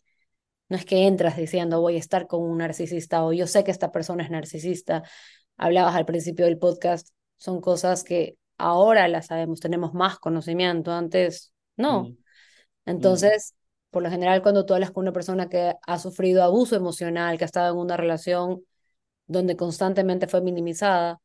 [0.68, 3.70] no es que entras diciendo voy a estar con un narcisista o yo sé que
[3.70, 5.02] esta persona es narcisista.
[5.56, 11.52] Hablabas al principio del podcast, son cosas que ahora las sabemos, tenemos más conocimiento, antes
[11.76, 12.14] no.
[12.84, 13.55] Entonces,
[13.96, 17.44] por lo general, cuando tú hablas con una persona que ha sufrido abuso emocional, que
[17.44, 18.62] ha estado en una relación
[19.26, 21.22] donde constantemente fue minimizada,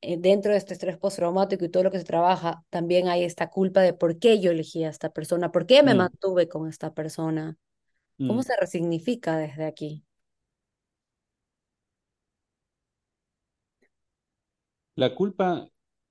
[0.00, 3.50] eh, dentro de este estrés postraumático y todo lo que se trabaja, también hay esta
[3.50, 6.68] culpa de por qué yo elegí a esta persona, por qué me mm, mantuve con
[6.68, 7.56] esta persona.
[8.18, 8.42] ¿Cómo mm.
[8.42, 10.04] se resignifica desde aquí?
[14.96, 15.68] La culpa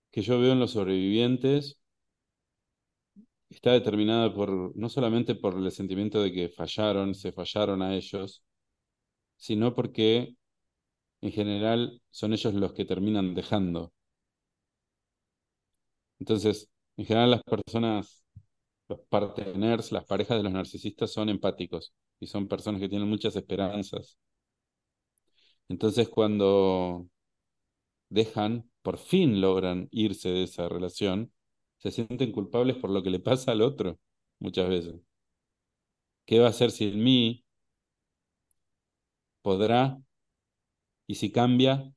[0.09, 1.80] que yo veo en los sobrevivientes
[3.51, 8.43] está determinada por, no solamente por el sentimiento de que fallaron, se fallaron a ellos,
[9.37, 10.35] sino porque
[11.21, 13.93] en general son ellos los que terminan dejando.
[16.19, 18.23] Entonces, en general las personas,
[18.89, 23.35] los partners, las parejas de los narcisistas son empáticos y son personas que tienen muchas
[23.35, 24.17] esperanzas.
[25.69, 27.07] Entonces, cuando
[28.09, 31.31] dejan, por fin logran irse de esa relación,
[31.81, 33.99] se sienten culpables por lo que le pasa al otro,
[34.39, 34.95] muchas veces.
[36.25, 37.43] ¿Qué va a hacer sin mí?
[39.43, 40.01] ¿Podrá?
[41.07, 41.93] Y si cambia,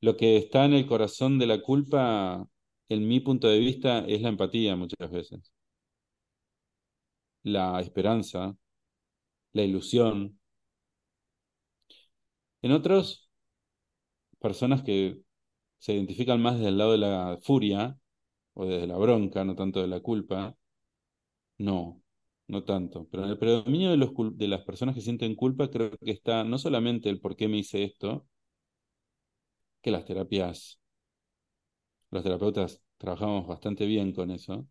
[0.00, 2.48] lo que está en el corazón de la culpa,
[2.88, 5.52] en mi punto de vista, es la empatía muchas veces,
[7.44, 8.56] la esperanza,
[9.52, 10.38] la ilusión.
[12.62, 13.28] En otros,
[14.38, 15.22] personas que
[15.78, 17.98] se identifican más desde el lado de la furia
[18.56, 20.56] o desde la bronca, no tanto de la culpa,
[21.58, 22.02] no,
[22.48, 23.06] no tanto.
[23.10, 26.44] Pero en el predominio de, los, de las personas que sienten culpa, creo que está
[26.44, 28.26] no solamente el por qué me hice esto,
[29.82, 30.78] que las terapias,
[32.10, 34.66] los terapeutas trabajamos bastante bien con eso.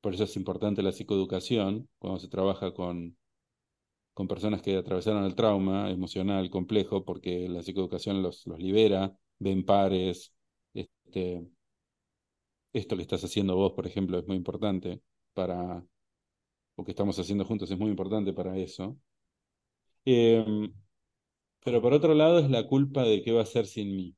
[0.00, 3.16] Por eso es importante la psicoeducación cuando se trabaja con,
[4.14, 9.64] con personas que atravesaron el trauma emocional complejo, porque la psicoeducación los, los libera, ven
[9.64, 10.34] pares,
[10.74, 11.46] este,
[12.74, 15.00] esto que estás haciendo vos, por ejemplo, es muy importante
[15.32, 15.84] para,
[16.76, 18.98] o que estamos haciendo juntos es muy importante para eso.
[20.04, 20.72] Em,
[21.64, 24.16] pero por otro lado es la culpa de qué va a ser sin mí.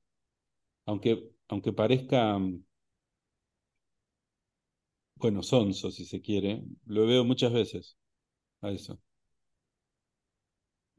[0.87, 2.65] Aunque, aunque parezca, mm,
[5.17, 7.97] bueno, sonso si se quiere, lo veo muchas veces
[8.63, 9.01] a eso.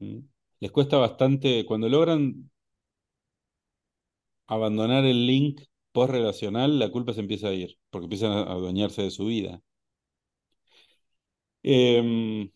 [0.00, 0.18] ¿Mm?
[0.60, 2.50] Les cuesta bastante, cuando logran
[4.48, 5.60] abandonar el link
[5.98, 9.60] post-relacional, la culpa se empieza a ir, porque empiezan a adueñarse de su vida.
[11.62, 12.50] Em,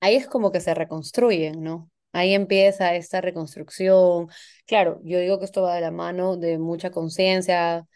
[0.00, 1.90] Ahí es como que se reconstruyen, ¿no?
[2.12, 4.28] Ahí empieza esta reconstrucción.
[4.66, 7.86] Claro, yo digo que esto va de la mano de mucha conciencia,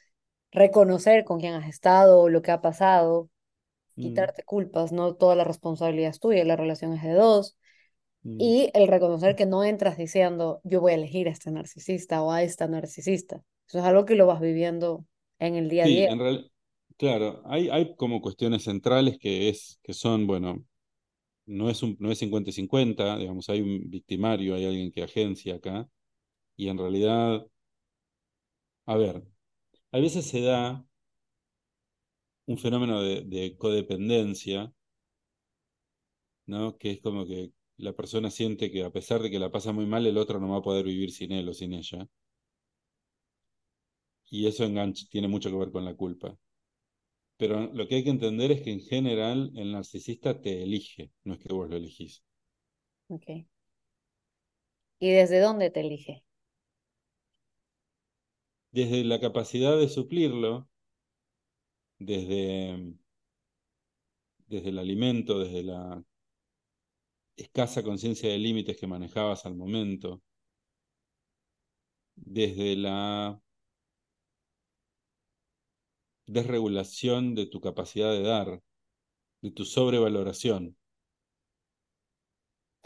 [0.52, 3.30] reconocer con quién has estado, lo que ha pasado,
[3.96, 7.56] mm, quitarte culpas, no toda la responsabilidad es tuya, la relación es de dos.
[8.24, 8.38] mm.
[8.40, 12.32] Y el reconocer que no entras diciendo, yo voy a elegir a este narcisista o
[12.32, 13.42] a esta narcisista.
[13.70, 15.06] Eso es algo que lo vas viviendo
[15.38, 16.08] en el día a día.
[16.10, 16.44] en
[16.98, 20.64] claro, hay, hay como cuestiones centrales que es, que son, bueno,
[21.46, 25.04] no es un, no es 50 y 50, digamos, hay un victimario, hay alguien que
[25.04, 25.88] agencia acá,
[26.56, 27.46] y en realidad,
[28.86, 29.22] a ver,
[29.92, 30.84] a veces se da
[32.46, 34.74] un fenómeno de, de codependencia,
[36.46, 36.76] ¿no?
[36.78, 39.86] Que es como que la persona siente que a pesar de que la pasa muy
[39.86, 42.06] mal, el otro no va a poder vivir sin él o sin ella,
[44.30, 46.36] y eso engancha, tiene mucho que ver con la culpa.
[47.36, 51.34] Pero lo que hay que entender es que en general el narcisista te elige, no
[51.34, 52.22] es que vos lo elegís.
[53.08, 53.48] Okay.
[55.00, 56.22] ¿Y desde dónde te elige?
[58.72, 60.68] desde la capacidad de suplirlo,
[61.98, 62.94] desde,
[64.48, 66.04] desde el alimento, desde la
[67.36, 70.22] escasa conciencia de límites que manejabas al momento,
[72.14, 73.40] desde la
[76.30, 78.62] desregulación de tu capacidad de dar,
[79.42, 80.76] de tu sobrevaloración.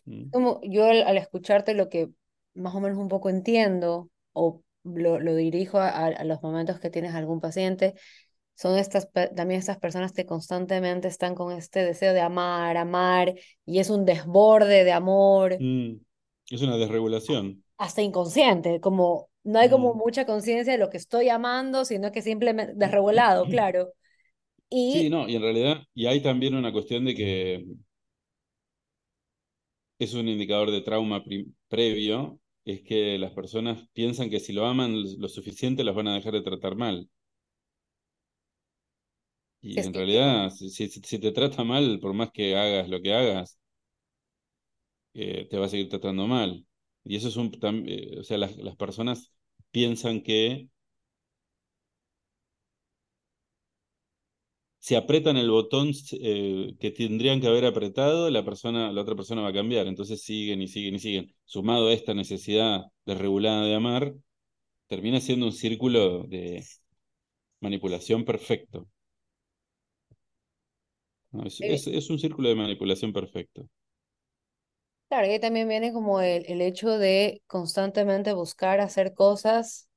[0.06, 0.30] ¿Mm?
[0.30, 2.10] Como yo al, escucharte lo que
[2.54, 6.90] más o menos un poco entiendo o lo, lo dirijo a, a, los momentos que
[6.90, 7.94] tienes algún paciente,
[8.54, 13.34] son estas también estas personas que constantemente están con este deseo de amar, amar,
[13.66, 15.56] y es un desborde de amor.
[15.60, 16.00] Mm,
[16.50, 17.64] es una desregulación.
[17.76, 22.22] Hasta inconsciente, como no hay como mucha conciencia de lo que estoy amando, sino que
[22.22, 23.92] simplemente desregulado, claro.
[24.70, 24.92] Y...
[24.92, 27.64] Sí, no, y en realidad, y hay también una cuestión de que
[29.98, 31.22] es un indicador de trauma
[31.68, 36.14] previo, es que las personas piensan que si lo aman lo suficiente las van a
[36.14, 37.08] dejar de tratar mal.
[39.60, 43.58] Y en realidad, si, te trata mal, por más que hagas lo que hagas,
[45.14, 46.66] eh, te va a seguir tratando mal.
[47.04, 47.50] Y eso es un...
[47.86, 49.33] Eh, o sea, las, las personas
[49.74, 50.68] piensan que
[54.78, 59.42] si apretan el botón eh, que tendrían que haber apretado, la persona, la otra persona
[59.42, 59.86] va a cambiar.
[59.86, 61.34] Entonces siguen y siguen y siguen.
[61.44, 64.14] Sumado a esta necesidad desregulada de amar,
[64.88, 66.64] termina siendo un círculo de
[67.60, 68.88] manipulación perfecto.
[71.60, 73.68] es, un círculo de manipulación perfecto.
[75.08, 79.88] Claro, y también viene como el, el hecho de constantemente buscar hacer cosas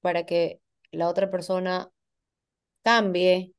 [0.00, 1.90] para que la otra persona
[2.84, 3.54] cambie.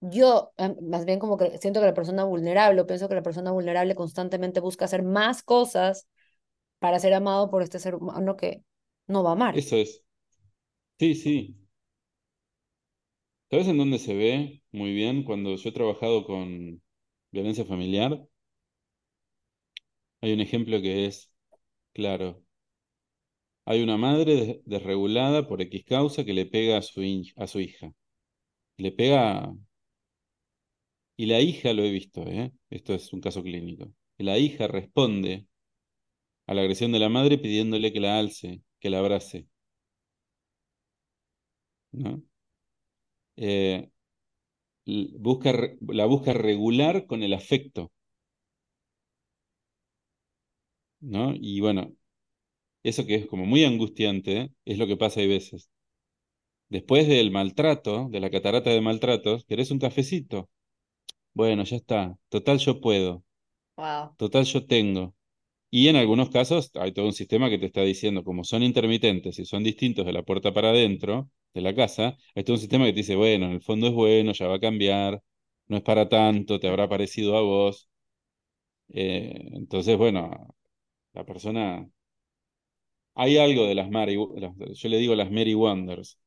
[0.00, 3.52] Yo, más bien como que siento que la persona vulnerable, o pienso que la persona
[3.52, 6.08] vulnerable constantemente busca hacer más cosas
[6.80, 8.64] para ser amado por este ser humano que
[9.08, 9.56] no va a amar.
[9.56, 10.02] Eso es.
[10.98, 11.56] Sí, sí.
[13.50, 15.22] ¿Sabes en dónde se ve muy bien?
[15.24, 16.82] Cuando yo he trabajado con
[17.30, 18.26] violencia familiar,
[20.22, 21.30] hay un ejemplo que es
[21.92, 22.42] claro.
[23.64, 27.92] Hay una madre desregulada por X causa que le pega a su, hija.
[28.78, 29.54] Le pega...
[31.16, 32.52] Y la hija, lo he visto, ¿eh?
[32.70, 33.92] esto es un caso clínico.
[34.18, 35.46] La hija responde
[36.46, 39.48] a la agresión de la madre pidiéndole que la alce, que la abrace.
[41.92, 42.22] ¿No?
[43.36, 43.90] Eh,
[45.18, 45.52] busca,
[45.88, 47.92] la busca regular con el afecto.
[51.02, 51.34] ¿No?
[51.34, 51.92] Y bueno,
[52.84, 55.70] eso que es como muy angustiante, es lo que pasa hay veces.
[56.68, 60.48] Después del maltrato, de la catarata de maltratos, ¿querés un cafecito?
[61.34, 62.18] Bueno, ya está.
[62.28, 63.24] Total yo puedo.
[63.76, 64.14] Wow.
[64.18, 65.14] Total yo tengo.
[65.70, 69.38] Y en algunos casos hay todo un sistema que te está diciendo, como son intermitentes
[69.38, 72.86] y son distintos de la puerta para adentro de la casa, hay todo un sistema
[72.86, 75.22] que te dice, bueno, en el fondo es bueno, ya va a cambiar,
[75.68, 77.88] no es para tanto, te habrá parecido a vos.
[78.88, 80.54] Eh, entonces, bueno,
[81.14, 81.88] la persona...
[83.14, 86.18] Hay algo de las Mary, yo le digo las Mary Wonders,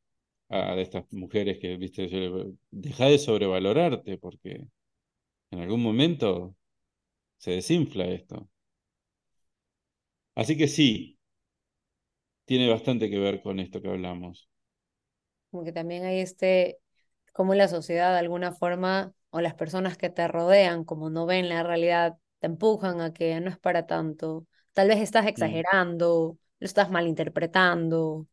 [0.49, 2.09] a, de estas mujeres que, viste,
[2.71, 4.67] deja de sobrevalorarte porque
[5.51, 6.55] en algún momento
[7.37, 8.49] se desinfla esto.
[10.35, 11.17] Así que sí,
[12.45, 14.49] tiene bastante que ver con esto que hablamos.
[15.51, 16.79] Como que también hay este,
[17.33, 21.49] como la sociedad de alguna forma, o las personas que te rodean, como no ven
[21.49, 24.45] la realidad, te empujan a que no es para tanto,
[24.75, 28.27] Tal vez estás exagerando, lo estás malinterpretando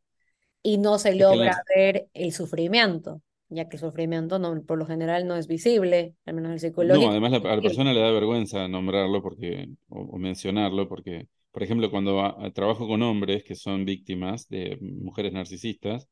[0.60, 5.28] y no se logra ver el sufrimiento, ya que el sufrimiento no, por lo general
[5.28, 7.06] no es visible, al menos el psicológico.
[7.06, 11.92] No, además a la persona le da vergüenza nombrarlo porque, o, mencionarlo porque, por ejemplo,
[11.92, 16.08] cuando trabajo con hombres que son víctimas de mujeres narcisistas,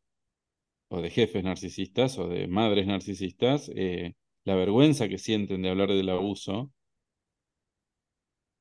[0.90, 4.14] o de jefes narcisistas, o de madres narcisistas, eh,
[4.44, 6.70] la vergüenza que sienten de hablar del abuso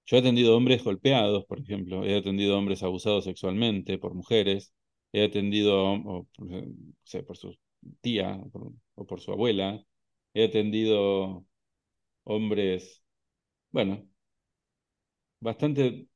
[0.09, 4.73] yo he atendido hombres golpeados, por ejemplo, he atendido hombres abusados sexualmente por mujeres,
[5.13, 6.25] he atendido
[7.27, 7.55] por su
[8.01, 8.41] tía
[8.95, 9.83] o por su abuela,
[10.33, 11.45] he atendido
[12.23, 13.03] hombres,
[13.71, 14.09] bueno,
[15.39, 16.07] bastante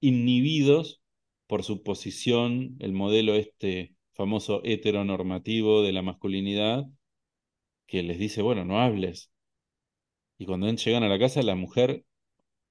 [0.00, 1.02] inhibidos
[1.46, 6.86] por su posición, el modelo este famoso heteronormativo de la masculinidad,
[7.86, 9.30] que les dice, bueno, no hables.
[10.38, 12.06] Y cuando llegan a la casa, la mujer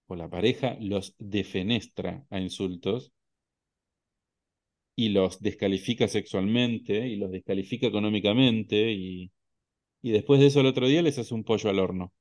[0.08, 3.14] o la pareja los defenestra a insultos
[4.95, 9.32] y los descalifica sexualmente y los descalifica económicamente y,
[10.03, 12.14] y después de eso el otro día les hace un pollo al horno.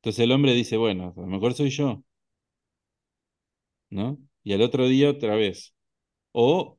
[0.00, 2.02] Entonces el hombre dice, bueno, a lo mejor soy yo.
[3.90, 4.18] ¿No?
[4.42, 5.74] Y al otro día otra vez.
[6.32, 6.78] O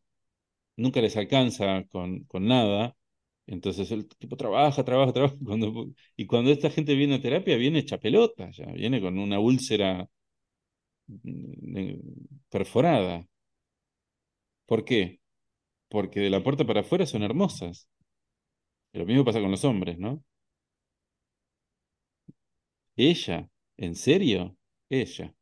[0.77, 2.97] nunca les alcanza con, con nada.
[3.49, 5.35] Entonces el tipo trabaja, trabaja, trabaja.
[5.45, 9.39] Cuando, y cuando esta gente viene a terapia, viene hecha pelota, ya, viene con una
[9.39, 10.09] úlcera
[11.07, 11.99] mm,
[12.49, 13.25] perforada.
[14.65, 15.19] ¿Por qué?
[15.89, 17.87] Porque de la puerta para afuera son hermosas.
[18.93, 20.23] Lo mismo pasa con los hombres, ¿no?
[22.97, 24.55] Ella, ¿en serio?
[24.91, 25.33] Ella.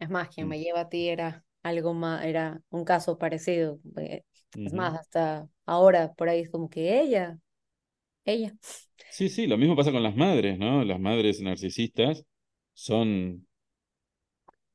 [0.00, 3.80] Es más, quien Mm, me lleva a ti era algo más, era un caso parecido.
[3.98, 4.24] eh,
[4.64, 7.38] Es más, hasta ahora por ahí es como que ella,
[8.24, 8.54] ella.
[9.08, 10.84] Sí, sí, lo mismo pasa con las madres, ¿no?
[10.84, 12.24] Las madres narcisistas
[12.74, 13.46] son,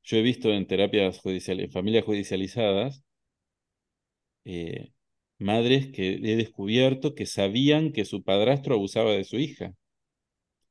[0.04, 3.02] yo he visto en terapias judiciales, en familias judicializadas,
[4.44, 4.92] eh,
[5.38, 9.74] madres que he descubierto que sabían que su padrastro abusaba de su hija.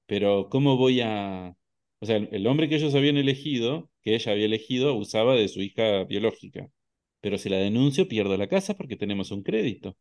[0.05, 1.55] Pero ¿cómo voy a...
[2.03, 5.47] O sea, el, el hombre que ellos habían elegido, que ella había elegido, abusaba de
[5.47, 6.69] su hija biológica.
[7.21, 9.95] Pero si la denuncio, pierdo la casa porque tenemos un crédito.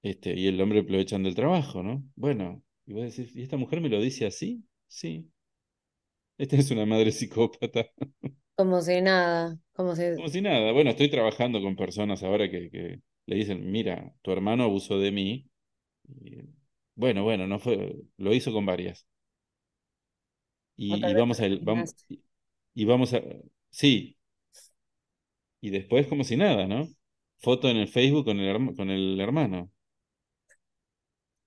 [0.00, 2.04] Este, y el hombre lo echan del trabajo, ¿no?
[2.14, 4.62] Bueno, y vos decís, ¿y esta mujer me lo dice así?
[4.86, 5.28] Sí.
[6.38, 7.90] Esta es una madre psicópata.
[8.54, 10.70] Como si nada, como si, Como si nada.
[10.70, 15.10] Bueno, estoy trabajando con personas ahora que, que le dicen, mira, tu hermano abusó de
[15.10, 15.50] mí.
[16.08, 16.57] Y,
[16.98, 19.06] bueno, bueno, no fue, lo hizo con varias.
[20.76, 21.94] Y, vamos a, vamos,
[22.74, 23.22] y vamos a,
[23.70, 24.18] sí,
[25.60, 26.88] y después como si nada, ¿no?
[27.38, 29.70] Foto en el Facebook con el, con el hermano.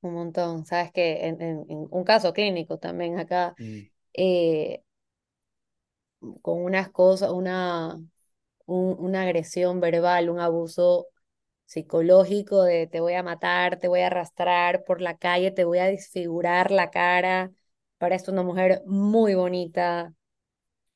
[0.01, 0.65] Un montón.
[0.65, 3.89] Sabes que en, en- en un caso clínico también acá, Mm.
[4.13, 4.83] eh,
[6.41, 7.95] con unas cosas, una,
[8.65, 11.07] un- una agresión verbal, un abuso
[11.71, 15.79] psicológico de te voy a matar, te voy a arrastrar por la calle, te voy
[15.79, 17.51] a disfigurar la cara.
[17.97, 20.13] Para esto una mujer muy bonita.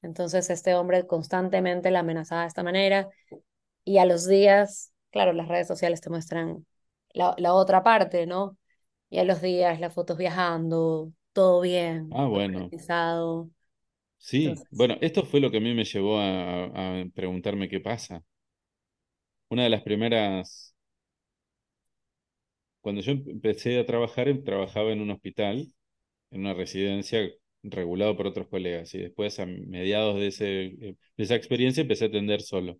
[0.02, 3.10] Entonces este hombre constantemente la amenazaba de esta manera
[3.86, 6.66] y a los días, claro, las redes sociales te muestran
[7.14, 8.58] la, la otra parte, ¿no?
[9.10, 12.74] Y a los días las fotos viajando, todo bien, Ah, bueno.
[14.18, 16.66] Sí, Entonces, bueno, esto fue lo que a mí me llevó a,
[17.02, 18.24] a preguntarme qué pasa.
[19.50, 20.76] Una de las primeras,
[22.82, 25.68] cuando yo empecé a trabajar, em- trabajaba en un hospital,
[26.32, 27.22] en una residencia
[27.64, 32.06] regulado por otros colegas, y después a mediados de ese, eh, de esa experiencia empecé
[32.06, 32.80] a atender solo,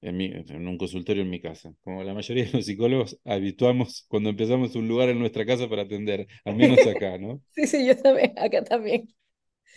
[0.00, 1.72] en mi, en un consultorio en mi casa.
[1.82, 5.82] Como la mayoría de los psicólogos habituamos cuando empezamos un lugar en nuestra casa para
[5.82, 7.42] atender, al menos acá, ¿no?
[7.54, 9.08] sí, sí, yo también, acá también.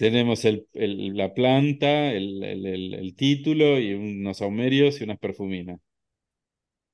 [0.02, 5.80] Tenemos el, el- la planta, el, título y unos saumerios y unas perfuminas.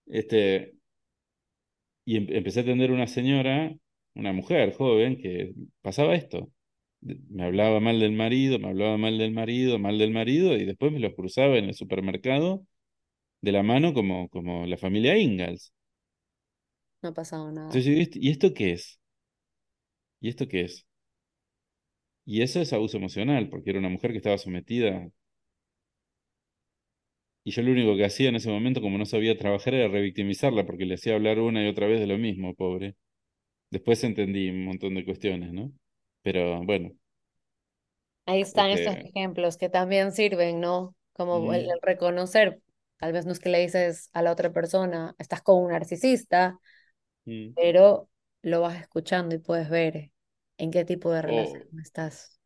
[0.07, 0.75] Este,
[2.05, 3.75] y em- empecé a atender una señora,
[4.15, 6.51] una mujer joven, que pasaba esto.
[7.01, 10.91] Me hablaba mal del marido, me hablaba mal del marido, mal del marido, y después
[10.91, 12.65] me los cruzaba en el supermercado
[13.41, 15.73] de la mano como, como la familia Ingalls.
[17.01, 17.67] No ha pasado nada.
[17.69, 18.99] Entonces, yo digo, "¿Esto- ¿y esto qué es?
[20.21, 20.86] ¿Y esto qué es?
[22.27, 25.09] Y eso es abuso emocional, porque era una mujer que estaba sometida
[27.43, 30.65] Y yo lo único que hacía en ese momento, como no sabía trabajar, era revictimizarla,
[30.65, 32.95] porque le hacía hablar una y otra vez de lo mismo, pobre.
[33.71, 35.71] Después entendí un montón de cuestiones, ¿no?
[36.23, 36.91] Pero bueno,
[38.25, 40.95] Ahí están estos ejemplos que también sirven, ¿no?
[41.13, 42.61] Como el, el reconocer,
[42.97, 46.59] tal vez no es que le dices a la otra persona, estás con un narcisista,
[47.25, 47.53] mm.
[47.55, 48.09] pero
[48.41, 50.11] lo vas escuchando y puedes ver
[50.57, 52.39] en qué tipo de relación estás.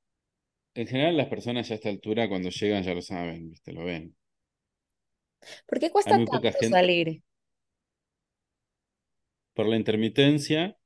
[0.76, 3.72] en general las personas ya a esta altura, cuando llegan, ya lo saben, ¿viste?
[3.72, 4.16] Lo ven.
[5.68, 7.22] ¿Por qué cuesta tanto gente, salir?
[9.54, 10.78] por la intermitencia,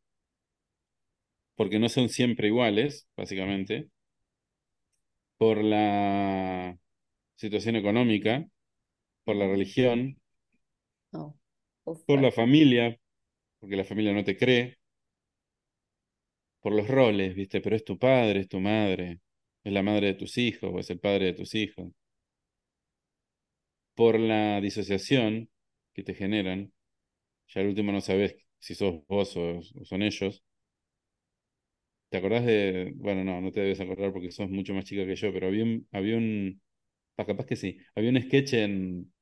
[1.56, 3.90] porque no son siempre iguales, básicamente,
[5.38, 6.78] por la
[7.36, 8.48] situación económica,
[9.26, 10.20] por la religión,
[12.06, 13.00] por la familia,
[13.60, 14.78] porque la familia no te cree
[16.66, 17.62] por los roles, ¿viste?
[17.62, 19.20] Pero es tu padre, es tu madre,
[19.64, 21.92] es la madre de tus hijos o es el padre de tus hijos.
[23.94, 25.50] Por la disociación
[25.94, 26.72] que te generan,
[27.50, 30.44] ya al último no sabes si sos vos o, o son ellos.
[32.10, 35.16] ¿Te acordás de, bueno, no, no te debes acordar porque sos mucho más chica que
[35.16, 36.62] yo, pero había un, había un,
[37.18, 39.14] capaz que sí, había un sketch en,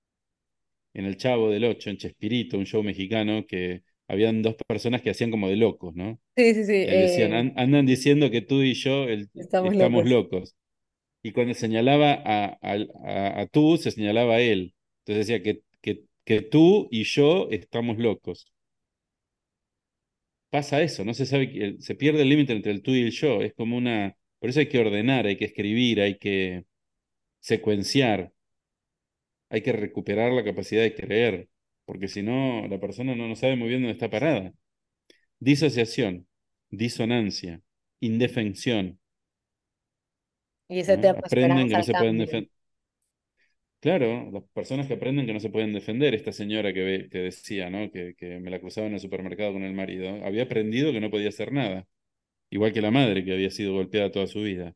[0.94, 5.10] en El Chavo del Ocho, en Chespirito, un show mexicano, que habían dos personas que
[5.12, 6.20] hacían como de locos, ¿no?
[6.36, 10.06] Sí, sí, sí, decían, eh, "An- andan diciendo que tú y yo el- estamos estamos
[10.06, 10.06] locos.
[10.06, 10.56] locos.
[11.24, 14.76] Y cuando señalaba a, a, a- a tú, se señalaba a él.
[15.06, 18.48] Entonces decía que, que, que tú y yo estamos locos.
[20.50, 23.42] Pasa eso, no se sabe, se pierde el límite entre el tú y el yo.
[23.42, 24.16] Es como una...
[24.40, 26.66] Por eso hay que ordenar, hay que escribir, hay que...
[27.42, 28.34] secuenciar,
[29.50, 31.50] hay que recuperar la capacidad de creer,
[31.86, 34.54] porque si no, la persona no, no sabe muy bien dónde está parada.
[35.40, 36.28] Disociación,
[36.70, 37.62] disonancia,
[38.00, 39.00] indefensión.
[40.68, 41.02] Y ese ¿no?
[41.02, 42.26] tema Aprenden que no al se pueden cambio.
[42.26, 42.52] defender.
[43.80, 47.92] Claro, las personas que aprenden que no se pueden defender, esta señora que, decía, ¿no?
[47.92, 51.12] Que, que me la cruzaba en el supermercado con el marido, había aprendido que no
[51.12, 51.86] podía hacer nada,
[52.50, 54.76] igual que la madre que había sido golpeada toda su vida.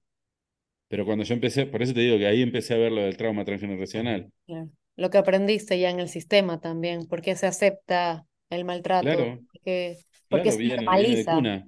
[0.89, 3.17] Pero cuando yo empecé, por eso te digo que ahí empecé a ver lo del
[3.17, 4.31] trauma transgeneracional.
[4.45, 4.69] Claro.
[4.97, 9.43] Lo que aprendiste ya en el sistema también, por qué se acepta el maltrato, Claro,
[9.51, 11.67] por qué, por qué claro, se normaliza, cuna.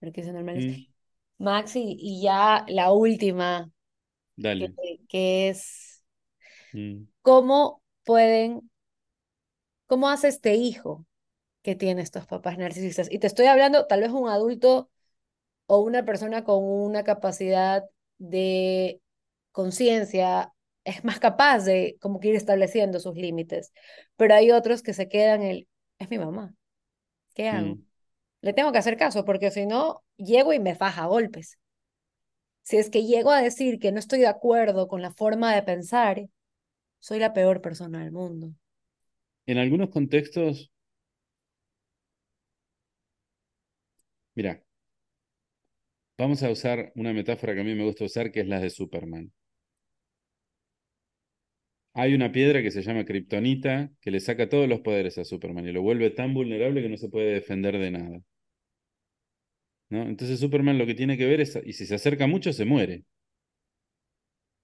[0.00, 0.72] por qué se normaliza.
[0.72, 0.86] Mm,
[1.38, 3.70] Maxi, y ya la última,
[4.58, 4.76] que, dale.
[5.08, 6.02] que es,
[6.74, 8.70] Mm, ¿cómo pueden,
[9.86, 11.06] cómo hace este hijo
[11.62, 13.08] que tiene estos papás narcisistas?
[13.12, 14.90] Y te estoy hablando, tal vez un adulto
[15.66, 17.84] o una persona con una capacidad
[18.18, 19.00] de
[19.52, 20.52] conciencia
[20.88, 23.72] es más capaz de como que ir estableciendo sus límites,
[24.16, 25.68] pero hay otros que se quedan en el,
[25.98, 26.54] es mi mamá,
[27.34, 27.74] ¿qué hago?
[27.74, 27.82] mm.
[28.42, 31.58] Le tengo que hacer caso porque si no, llego y me faja a golpes.
[32.62, 35.62] Si es que llego a decir que no estoy de acuerdo con la forma de
[35.64, 36.28] pensar,
[37.00, 38.52] soy la peor persona del mundo.
[39.46, 40.70] En algunos contextos,
[44.34, 44.62] mira,
[46.18, 48.68] vamos a usar una metáfora que a mí me gusta usar, que es la de
[48.70, 49.32] Superman.
[51.98, 55.66] Hay una piedra que se llama Kryptonita que le saca todos los poderes a Superman
[55.68, 58.20] y lo vuelve tan vulnerable que no se puede defender de nada.
[59.90, 60.02] ¿no?
[60.02, 63.04] Entonces Superman lo que tiene que ver es, y si se acerca mucho, se muere.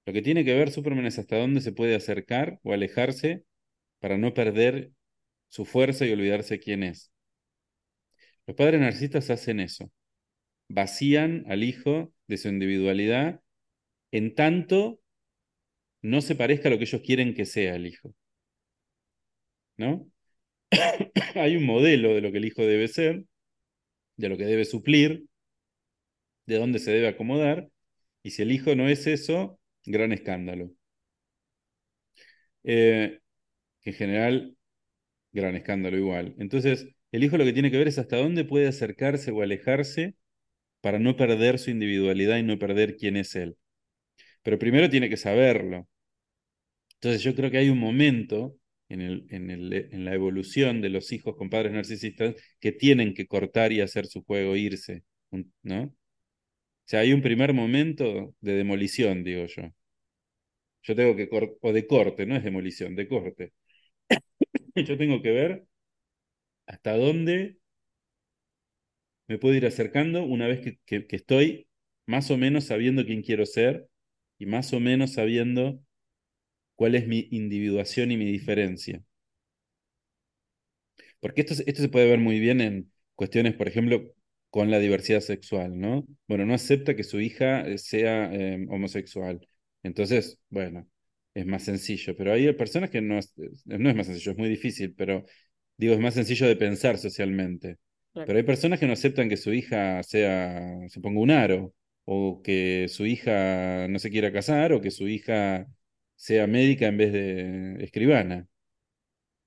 [0.07, 3.45] Lo que tiene que ver Superman es hasta dónde se puede acercar o alejarse
[3.99, 4.93] para no perder
[5.49, 7.11] su fuerza y olvidarse quién es.
[8.47, 9.91] Los padres narcisistas hacen eso.
[10.69, 13.41] Vacían al hijo de su individualidad
[14.13, 15.01] en tanto
[16.05, 18.15] no se parezca a lo que ellos quieren que sea el hijo.
[19.77, 20.11] ¿No?
[21.37, 23.25] Hay un modelo de lo que el hijo debe ser,
[24.17, 25.27] de lo que debe suplir,
[26.47, 27.69] de dónde se debe acomodar,
[28.23, 30.71] y si el hijo no es eso, gran escándalo.
[32.65, 33.21] Eh,
[33.85, 34.57] en general,
[35.33, 36.35] gran escándalo igual.
[36.39, 40.17] Entonces, el hijo lo que tiene que ver es hasta dónde puede acercarse o alejarse
[40.83, 43.57] para no perder su individualidad y no perder quién es él.
[44.43, 45.89] Pero primero tiene que saberlo.
[46.97, 48.57] Entonces yo creo que hay un momento
[48.89, 53.15] en, el, en, el, en la evolución de los hijos con padres narcisistas que tienen
[53.15, 55.05] que cortar y hacer su juego, irse,
[55.63, 55.83] ¿no?
[55.85, 55.93] O
[56.87, 59.65] sea, hay un primer momento de demolición, digo yo.
[60.83, 61.29] Yo tengo que,
[61.63, 63.53] o de corte, no es demolición, de corte.
[64.77, 65.67] yo tengo que ver
[66.67, 67.57] hasta dónde
[69.29, 71.69] me puedo ir acercando una vez que, que, que estoy
[72.07, 73.89] más o menos sabiendo quién quiero ser
[74.39, 75.81] y más o menos sabiendo
[76.75, 79.03] cuál es mi individuación y mi diferencia.
[81.21, 84.13] Porque esto, esto se puede ver muy bien en cuestiones, por ejemplo,
[84.51, 86.07] con la diversidad sexual, ¿no?
[86.29, 89.47] Bueno, no acepta que su hija sea eh, homosexual.
[89.83, 90.87] Entonces, bueno,
[91.35, 92.17] es más sencillo.
[92.17, 93.33] Pero hay personas que no es,
[93.65, 95.25] no es más sencillo, es muy difícil, pero
[95.77, 97.79] digo, es más sencillo de pensar socialmente.
[98.13, 98.27] Claro.
[98.27, 102.43] Pero hay personas que no aceptan que su hija sea, se ponga un aro, o
[102.43, 105.67] que su hija no se quiera casar, o que su hija
[106.17, 108.49] sea médica en vez de escribana.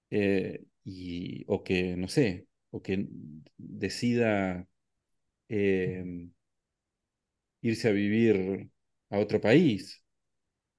[0.10, 3.08] Eh, y, o que, no sé, o que
[3.58, 4.68] decida
[5.50, 6.30] eh,
[7.62, 8.70] irse a vivir
[9.10, 10.04] a otro país.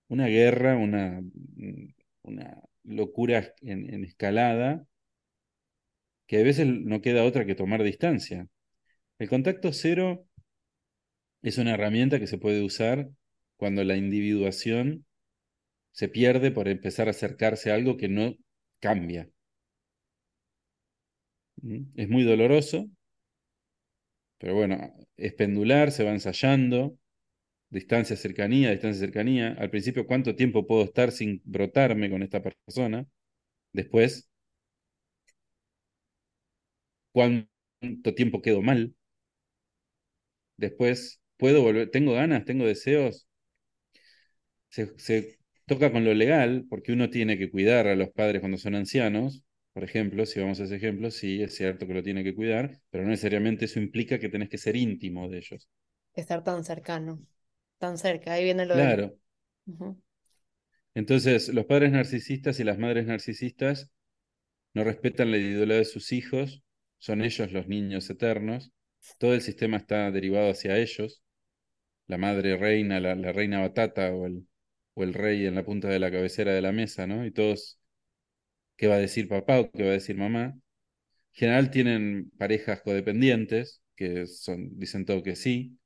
[0.09, 1.23] Una guerra, una,
[2.23, 4.87] una locura en escalada,
[6.29, 8.47] que a veces no queda otra que tomar distancia.
[9.19, 10.27] El contacto cero
[11.43, 13.11] es una herramienta que se puede usar
[13.57, 15.05] cuando la individuación
[15.99, 18.37] se pierde por empezar a acercarse a algo que no
[18.81, 19.29] cambia.
[21.63, 21.93] ¿Mm?
[21.97, 22.89] Es muy doloroso,
[24.39, 26.97] pero bueno, es pendular, se va ensayando,
[27.71, 29.57] distancia, cercanía, distancia, cercanía.
[29.59, 33.07] Al principio, ¿cuánto tiempo puedo estar sin brotarme con esta persona?
[33.73, 34.31] Después,
[37.13, 38.95] ¿cuánto tiempo quedo mal?
[40.59, 41.91] Después, ¿puedo volver?
[41.91, 42.45] ¿Tengo ganas?
[42.45, 43.27] ¿Tengo deseos?
[44.71, 45.38] Se, se
[45.69, 49.45] toca con lo legal, porque uno tiene que cuidar a los padres cuando son ancianos,
[49.75, 52.81] por ejemplo, si vamos a ese ejemplo, sí, es cierto que lo tiene que cuidar,
[52.91, 55.69] pero no necesariamente eso implica que tenés que ser íntimo de ellos.
[56.23, 57.19] Estar tan cercano,
[57.79, 59.07] tan cerca, ahí viene lo Claro.
[59.07, 59.19] de...
[59.67, 59.97] Uh -huh.
[60.95, 63.91] Entonces, los padres narcisistas y las madres narcisistas
[64.75, 66.63] no respetan la individualidad de sus hijos,
[66.99, 68.73] son ellos los niños eternos,
[69.19, 71.23] todo el sistema está derivado hacia ellos,
[72.09, 74.48] la madre reina, la, la reina batata o el,
[74.99, 77.25] o el rey en la punta de la cabecera de la mesa, ¿no?
[77.27, 77.79] Y todos,
[78.77, 80.45] ¿qué va a decir papá o qué va a decir mamá?
[80.47, 80.61] En
[81.35, 85.79] general tienen parejas codependientes, que son, dicen todo que sí,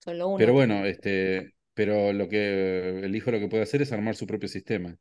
[0.00, 0.52] Solo pero uno.
[0.52, 4.48] bueno, este, pero lo que el hijo lo que puede hacer es armar su propio
[4.48, 4.96] sistema.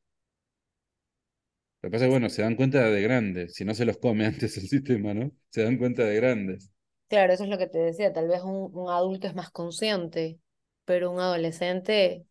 [1.82, 3.98] Lo que pasa es que, bueno, se dan cuenta de grandes, si no se los
[3.98, 5.32] come antes el sistema, ¿no?
[5.50, 6.72] Se dan cuenta de grandes.
[7.10, 10.40] Claro, eso es lo que te decía, tal vez un, un adulto es más consciente,
[10.88, 12.26] pero un adolescente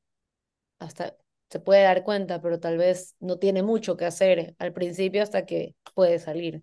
[0.78, 1.16] hasta
[1.50, 5.46] se puede dar cuenta, pero tal vez no tiene mucho que hacer al principio hasta
[5.46, 6.62] que puede salir,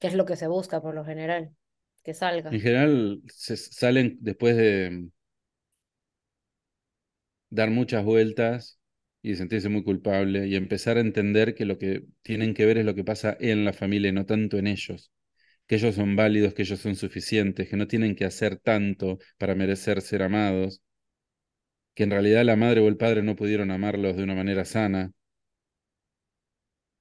[0.00, 1.54] que es lo que se busca por lo general,
[2.02, 2.50] que salga.
[2.50, 5.10] En general se salen después de
[7.50, 8.78] dar muchas vueltas
[9.22, 12.84] y sentirse muy culpable y empezar a entender que lo que tienen que ver es
[12.84, 15.12] lo que pasa en la familia y no tanto en ellos,
[15.66, 19.54] que ellos son válidos, que ellos son suficientes, que no tienen que hacer tanto para
[19.54, 20.82] merecer ser amados,
[21.94, 25.12] que en realidad la madre o el padre no pudieron amarlos de una manera sana,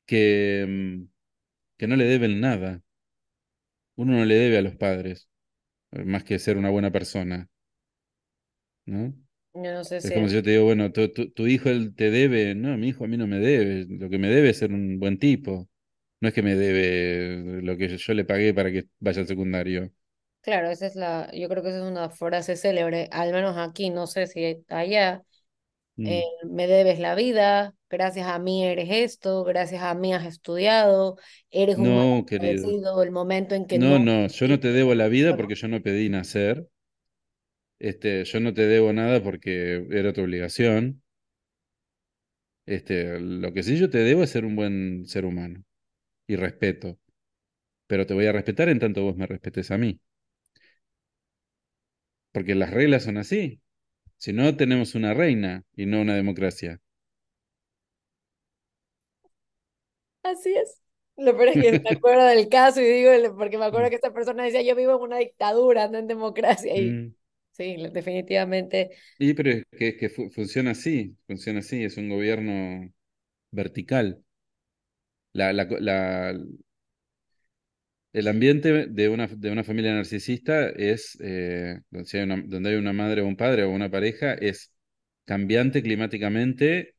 [0.05, 1.07] que, mm,
[1.77, 2.83] que no le deben nada.
[3.95, 5.29] Uno no le debe a los padres,
[5.91, 7.49] eh, más que ser una buena persona,
[8.85, 9.13] ¿no?
[9.53, 11.69] Yo no sé Es si como si yo te digo, bueno, tu, tu, tu hijo
[11.69, 14.51] él te debe, no, mi hijo a mí no me debe, lo que me debe
[14.51, 15.69] es ser un buen tipo,
[16.21, 19.27] no es que me debe lo que yo, yo le pagué para que vaya al
[19.27, 19.91] secundario.
[20.41, 23.91] Claro, esa es la, yo creo que esa es una frase célebre, al menos aquí,
[23.91, 25.23] no sé si allá,
[26.03, 26.25] eh, Mm.
[26.49, 31.17] me debes la vida, gracias a mí eres esto, gracias a mí has estudiado,
[31.51, 33.99] eres un No, querido, el momento en que no, no...
[33.99, 36.67] no, yo no te debo la vida porque yo no pedí nacer,
[37.79, 41.01] este, yo no te debo nada porque era tu obligación,
[42.65, 45.63] este, lo que sí yo te debo es ser un buen ser humano
[46.27, 46.99] y respeto,
[47.87, 49.99] pero te voy a respetar en tanto vos me respetes a mí,
[52.31, 53.61] porque las reglas son así.
[54.17, 56.81] Si no, tenemos una reina y no una democracia.
[60.23, 60.81] Así es.
[61.17, 64.13] Lo peor es que me acuerdo del caso y digo, porque me acuerdo que esta
[64.13, 67.13] persona decía, yo vivo en una dictadura, no en democracia, y Mm.
[67.51, 72.91] sí, definitivamente, Y pero es que, que fu- funciona así, funciona así, es un gobierno
[73.51, 74.23] vertical.
[75.33, 76.33] La, la, la-
[78.13, 83.27] el ambiente de una, de una familia narcisista es, eh, donde hay una, madre o
[83.27, 84.73] un padre o una pareja, es
[85.25, 86.95] cambiante climáticamente,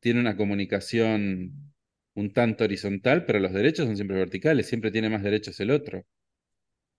[0.00, 1.74] tiene una comunicación
[2.14, 6.04] un tanto horizontal, pero los derechos son siempre verticales, siempre tiene más derechos el otro.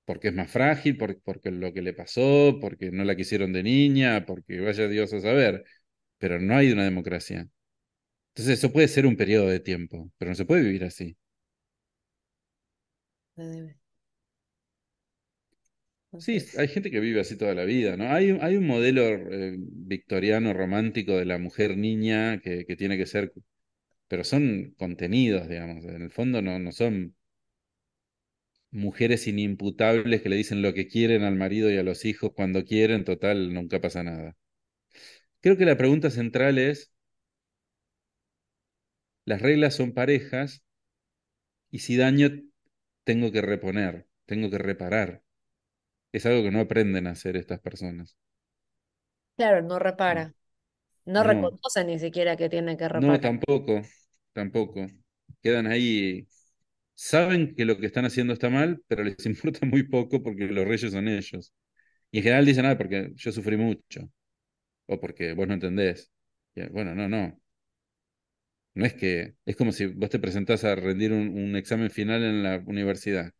[0.06, 3.64] porque es más frágil, por, porque lo que le pasó, porque no la quisieron de
[3.64, 5.64] niña, porque vaya Dios a saber,
[6.18, 7.48] pero no hay una democracia.
[8.36, 11.18] Entonces eso puede ser un periodo de tiempo, pero no se puede vivir así.
[16.20, 18.06] Sí, hay gente que vive así toda la vida, ¿no?
[18.12, 22.98] Hay, un- hay un modelo eh, victoriano romántico de la mujer niña que, que tiene
[22.98, 23.34] que ser,
[24.08, 27.16] pero son contenidos, digamos, en el fondo no, no son
[28.72, 32.66] mujeres inimputables que le dicen lo que quieren al marido y a los hijos cuando
[32.66, 34.36] quieren, total, nunca pasa nada.
[35.42, 36.92] Creo que la pregunta central es,
[39.26, 40.64] las reglas son parejas
[41.72, 42.30] y si daño
[43.04, 45.24] tengo que reponer, tengo que reparar.
[46.14, 48.18] Es algo que no aprenden a hacer estas personas.
[49.38, 50.34] Claro, no repara,
[51.06, 53.20] no No, reconoce ni siquiera que tiene que no, reparar.
[53.20, 53.82] tampoco,
[54.34, 54.88] tampoco.
[55.42, 56.28] Quedan ahí,
[56.96, 60.68] saben que lo que están haciendo está mal, pero les importa muy poco porque los
[60.68, 61.54] reyes son ellos.
[62.12, 64.10] Y en general dicen, ah, porque yo sufrí mucho,
[64.88, 66.12] o porque vos no entendés.
[66.56, 67.40] Y, bueno, no, no.
[68.76, 72.24] No es que, es como si vos te presentás a rendir un, un examen final
[72.24, 73.34] en la universidad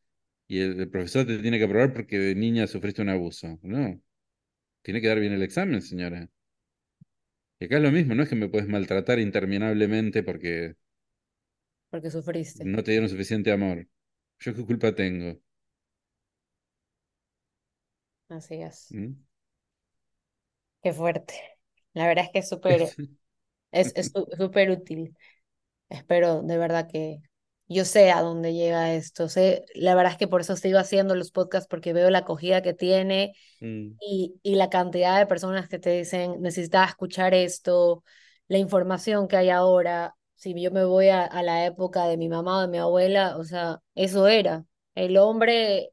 [0.48, 3.60] y el, el profesor te tiene que aprobar porque de niña sufriste un abuso.
[3.64, 4.02] No,
[4.84, 6.30] tiene que dar bien el examen, señora.
[7.60, 10.76] Y acá es lo mismo, no es que me puedes maltratar interminablemente porque
[11.90, 12.70] porque sufriste.
[12.72, 13.88] no te dieron suficiente amor.
[14.40, 15.40] ¿Yo qué culpa tengo?
[18.28, 18.84] Así es.
[18.90, 19.14] ¿Mm?
[20.82, 21.34] Qué fuerte.
[21.94, 22.96] La verdad es que es súper,
[23.74, 25.16] es, súper útil.
[25.90, 27.20] Espero de verdad que
[27.68, 29.30] yo sé a dónde llega esto.
[29.30, 32.62] Sé, la verdad es que por eso sigo haciendo los podcasts porque veo la acogida
[32.62, 38.04] que tiene Mm, y, y la cantidad de personas que te dicen, necesitaba escuchar esto,
[38.48, 40.16] la información que hay ahora.
[40.36, 43.38] Si yo me voy a, a la época de mi mamá o de mi abuela,
[43.38, 44.66] o sea, eso era.
[44.96, 45.92] El hombre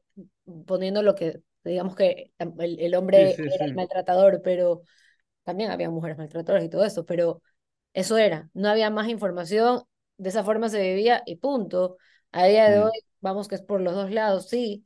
[0.65, 3.75] poniendo lo que, digamos que el, el hombre sí, era el sí.
[3.75, 4.83] maltratador, pero
[5.43, 7.41] también había mujeres maltratadoras y todo eso, pero
[7.93, 9.83] eso era, no había más información,
[10.17, 11.97] de esa forma se vivía y punto.
[12.31, 14.85] A día de hoy, Mm, vamos que es por los dos lados, sí,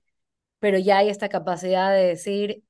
[0.59, 2.63] pero ya hay esta capacidad de decir,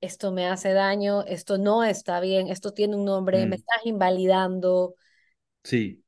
[0.00, 3.78] esto me hace daño, esto no está bien, esto tiene un nombre, me Mm, estás
[3.86, 4.96] invalidando.
[5.64, 6.02] Sí,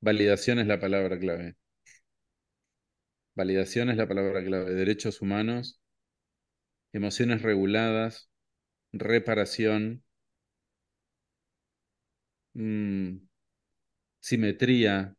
[0.00, 1.56] validación es la palabra clave.
[3.36, 4.74] Validación es la palabra clave.
[4.74, 5.78] Derechos humanos,
[6.94, 8.30] emociones reguladas,
[8.92, 10.03] reparación,
[12.54, 13.18] mm,
[14.20, 15.14] simetría.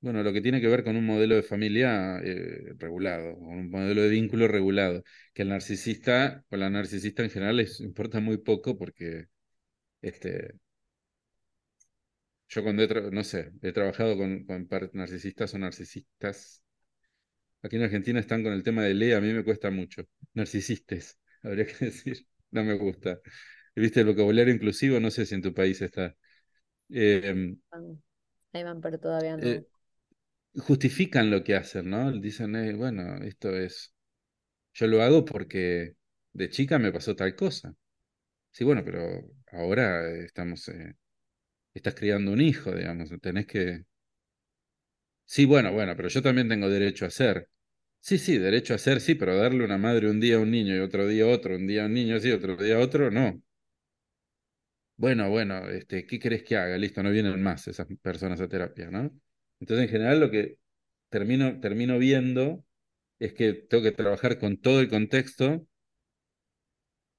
[0.00, 4.02] Bueno, lo que tiene que ver con un modelo de familia eh, regulado, un modelo
[4.02, 5.02] de vínculo regulado,
[5.34, 9.26] que el narcisista o la narcisista en general les importa muy poco porque
[10.02, 10.54] este,
[12.48, 14.46] yo cuando he, no sé, he trabajado con,
[14.92, 16.62] narcisistas o narcisistas,
[17.62, 20.04] aquí en Argentina están con el tema de ley, a mí me cuesta mucho.
[20.34, 23.20] Narcisistas, habría que decir, no me gusta.
[23.76, 25.00] ¿Viste el vocabulario inclusivo?
[25.00, 26.16] No sé si en tu país está.
[26.90, 28.02] Eh, Van-
[28.52, 29.50] Ahí van, pero todavía no.
[29.50, 29.64] eh,
[30.56, 32.12] justifican lo que hacen, ¿no?
[32.12, 33.94] Dicen, eh, bueno, esto es,
[34.74, 35.94] yo lo hago porque
[36.34, 37.74] de chica me pasó tal cosa.
[38.52, 39.00] Sí, bueno, pero
[39.52, 40.96] ahora estamos, eh,
[41.74, 43.84] estás criando un hijo, digamos, tenés que...
[45.26, 47.48] Sí, bueno, bueno, pero yo también tengo derecho a ser.
[48.00, 50.74] Sí, sí, derecho a ser, sí, pero darle una madre un día a un niño
[50.74, 53.10] y otro día a otro, un día a un niño, sí, otro día a otro,
[53.10, 53.40] no.
[54.96, 56.76] Bueno, bueno, este, ¿qué querés que haga?
[56.76, 59.10] Listo, no vienen más esas personas a terapia, ¿no?
[59.60, 60.58] Entonces, en general, lo que
[61.08, 62.64] termino, termino viendo
[63.20, 65.66] es que tengo que trabajar con todo el contexto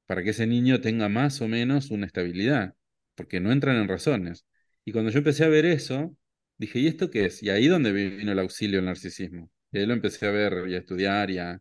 [0.05, 2.75] para que ese niño tenga más o menos una estabilidad,
[3.15, 4.45] porque no entran en razones.
[4.85, 6.15] Y cuando yo empecé a ver eso,
[6.57, 7.43] dije, ¿y esto qué es?
[7.43, 9.49] Y ahí donde vino el auxilio del narcisismo.
[9.71, 11.59] Y ahí lo empecé a ver y a estudiar, y a...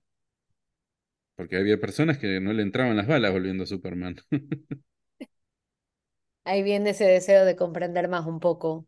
[1.36, 4.16] porque había personas que no le entraban las balas volviendo Superman.
[6.44, 8.86] Ahí viene ese deseo de comprender más un poco.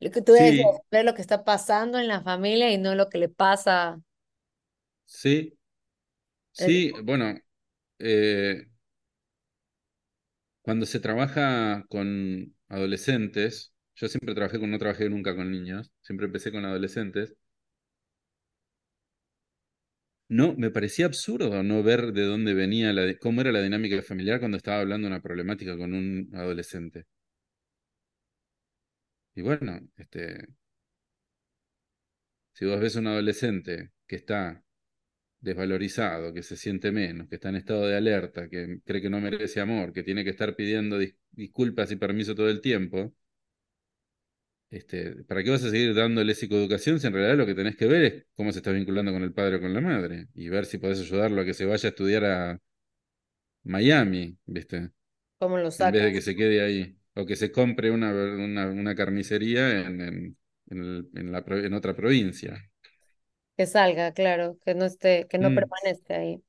[0.00, 3.08] Lo que tú Sí, ver lo que está pasando en la familia y no lo
[3.10, 4.00] que le pasa.
[5.06, 5.56] sí,
[6.56, 7.34] el- sí, bueno,
[7.98, 8.66] eh,
[10.62, 16.26] cuando se trabaja con adolescentes, yo siempre trabajé con, no trabajé nunca con niños, siempre
[16.26, 17.36] empecé con adolescentes.
[20.28, 24.38] No, me parecía absurdo no ver de dónde venía, la, cómo era la dinámica familiar
[24.38, 27.06] cuando estaba hablando una problemática con un adolescente.
[29.36, 30.48] Y bueno, este,
[32.52, 34.64] si vos ves un adolescente que está
[35.40, 39.20] desvalorizado, que se siente menos, que está en estado de alerta, que cree que no
[39.20, 43.14] merece amor, que tiene que estar pidiendo dis- disculpas y permiso todo el tiempo,
[44.76, 47.86] este, ¿para qué vas a seguir dándole psicoeducación si en realidad lo que tenés que
[47.86, 50.28] ver es cómo se está vinculando con el padre o con la madre?
[50.34, 52.60] Y ver si podés ayudarlo a que se vaya a estudiar a
[53.64, 54.90] Miami, ¿viste?
[55.38, 56.14] ¿Cómo lo en vez de sacas?
[56.14, 56.98] que se quede ahí.
[57.14, 60.38] O que se compre una, una, una carnicería en, en,
[60.70, 62.70] en, el- en la, en otra provincia.
[63.56, 65.54] Que salga, claro, que no esté, que no Mm.
[65.54, 66.42] permanezca ahí.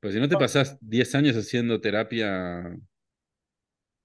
[0.00, 2.78] Pues si no te pasás 10 años haciendo terapia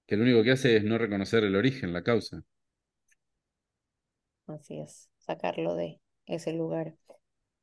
[0.06, 2.44] que lo único que hace es no reconocer el origen, la causa.
[4.54, 6.94] Así es, sacarlo de ese lugar.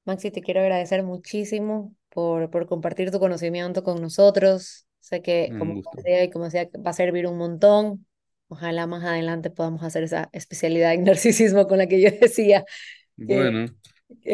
[0.06, 4.88] Maxi, te quiero agradecer muchísimo por, por compartir tu conocimiento con nosotros.
[5.00, 8.06] Sé que, como decía y como decía, va a servir un montón.
[8.48, 12.66] Ojalá más adelante podamos hacer esa especialidad en narcisismo con la que yo decía
[13.18, 13.66] Bueno,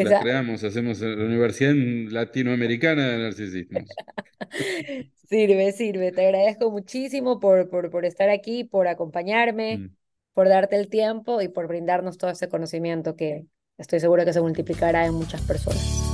[0.00, 1.74] esa creamos, hacemos la Universidad
[2.10, 4.00] Latinoamericana de Narcisismos.
[5.28, 6.12] sirve, sirve.
[6.12, 9.96] Te agradezco muchísimo por, por, por estar aquí, por acompañarme, Mm.
[10.36, 13.46] Por darte el tiempo y por brindarnos todo ese conocimiento que
[13.78, 16.05] estoy segura que se multiplicará en muchas personas.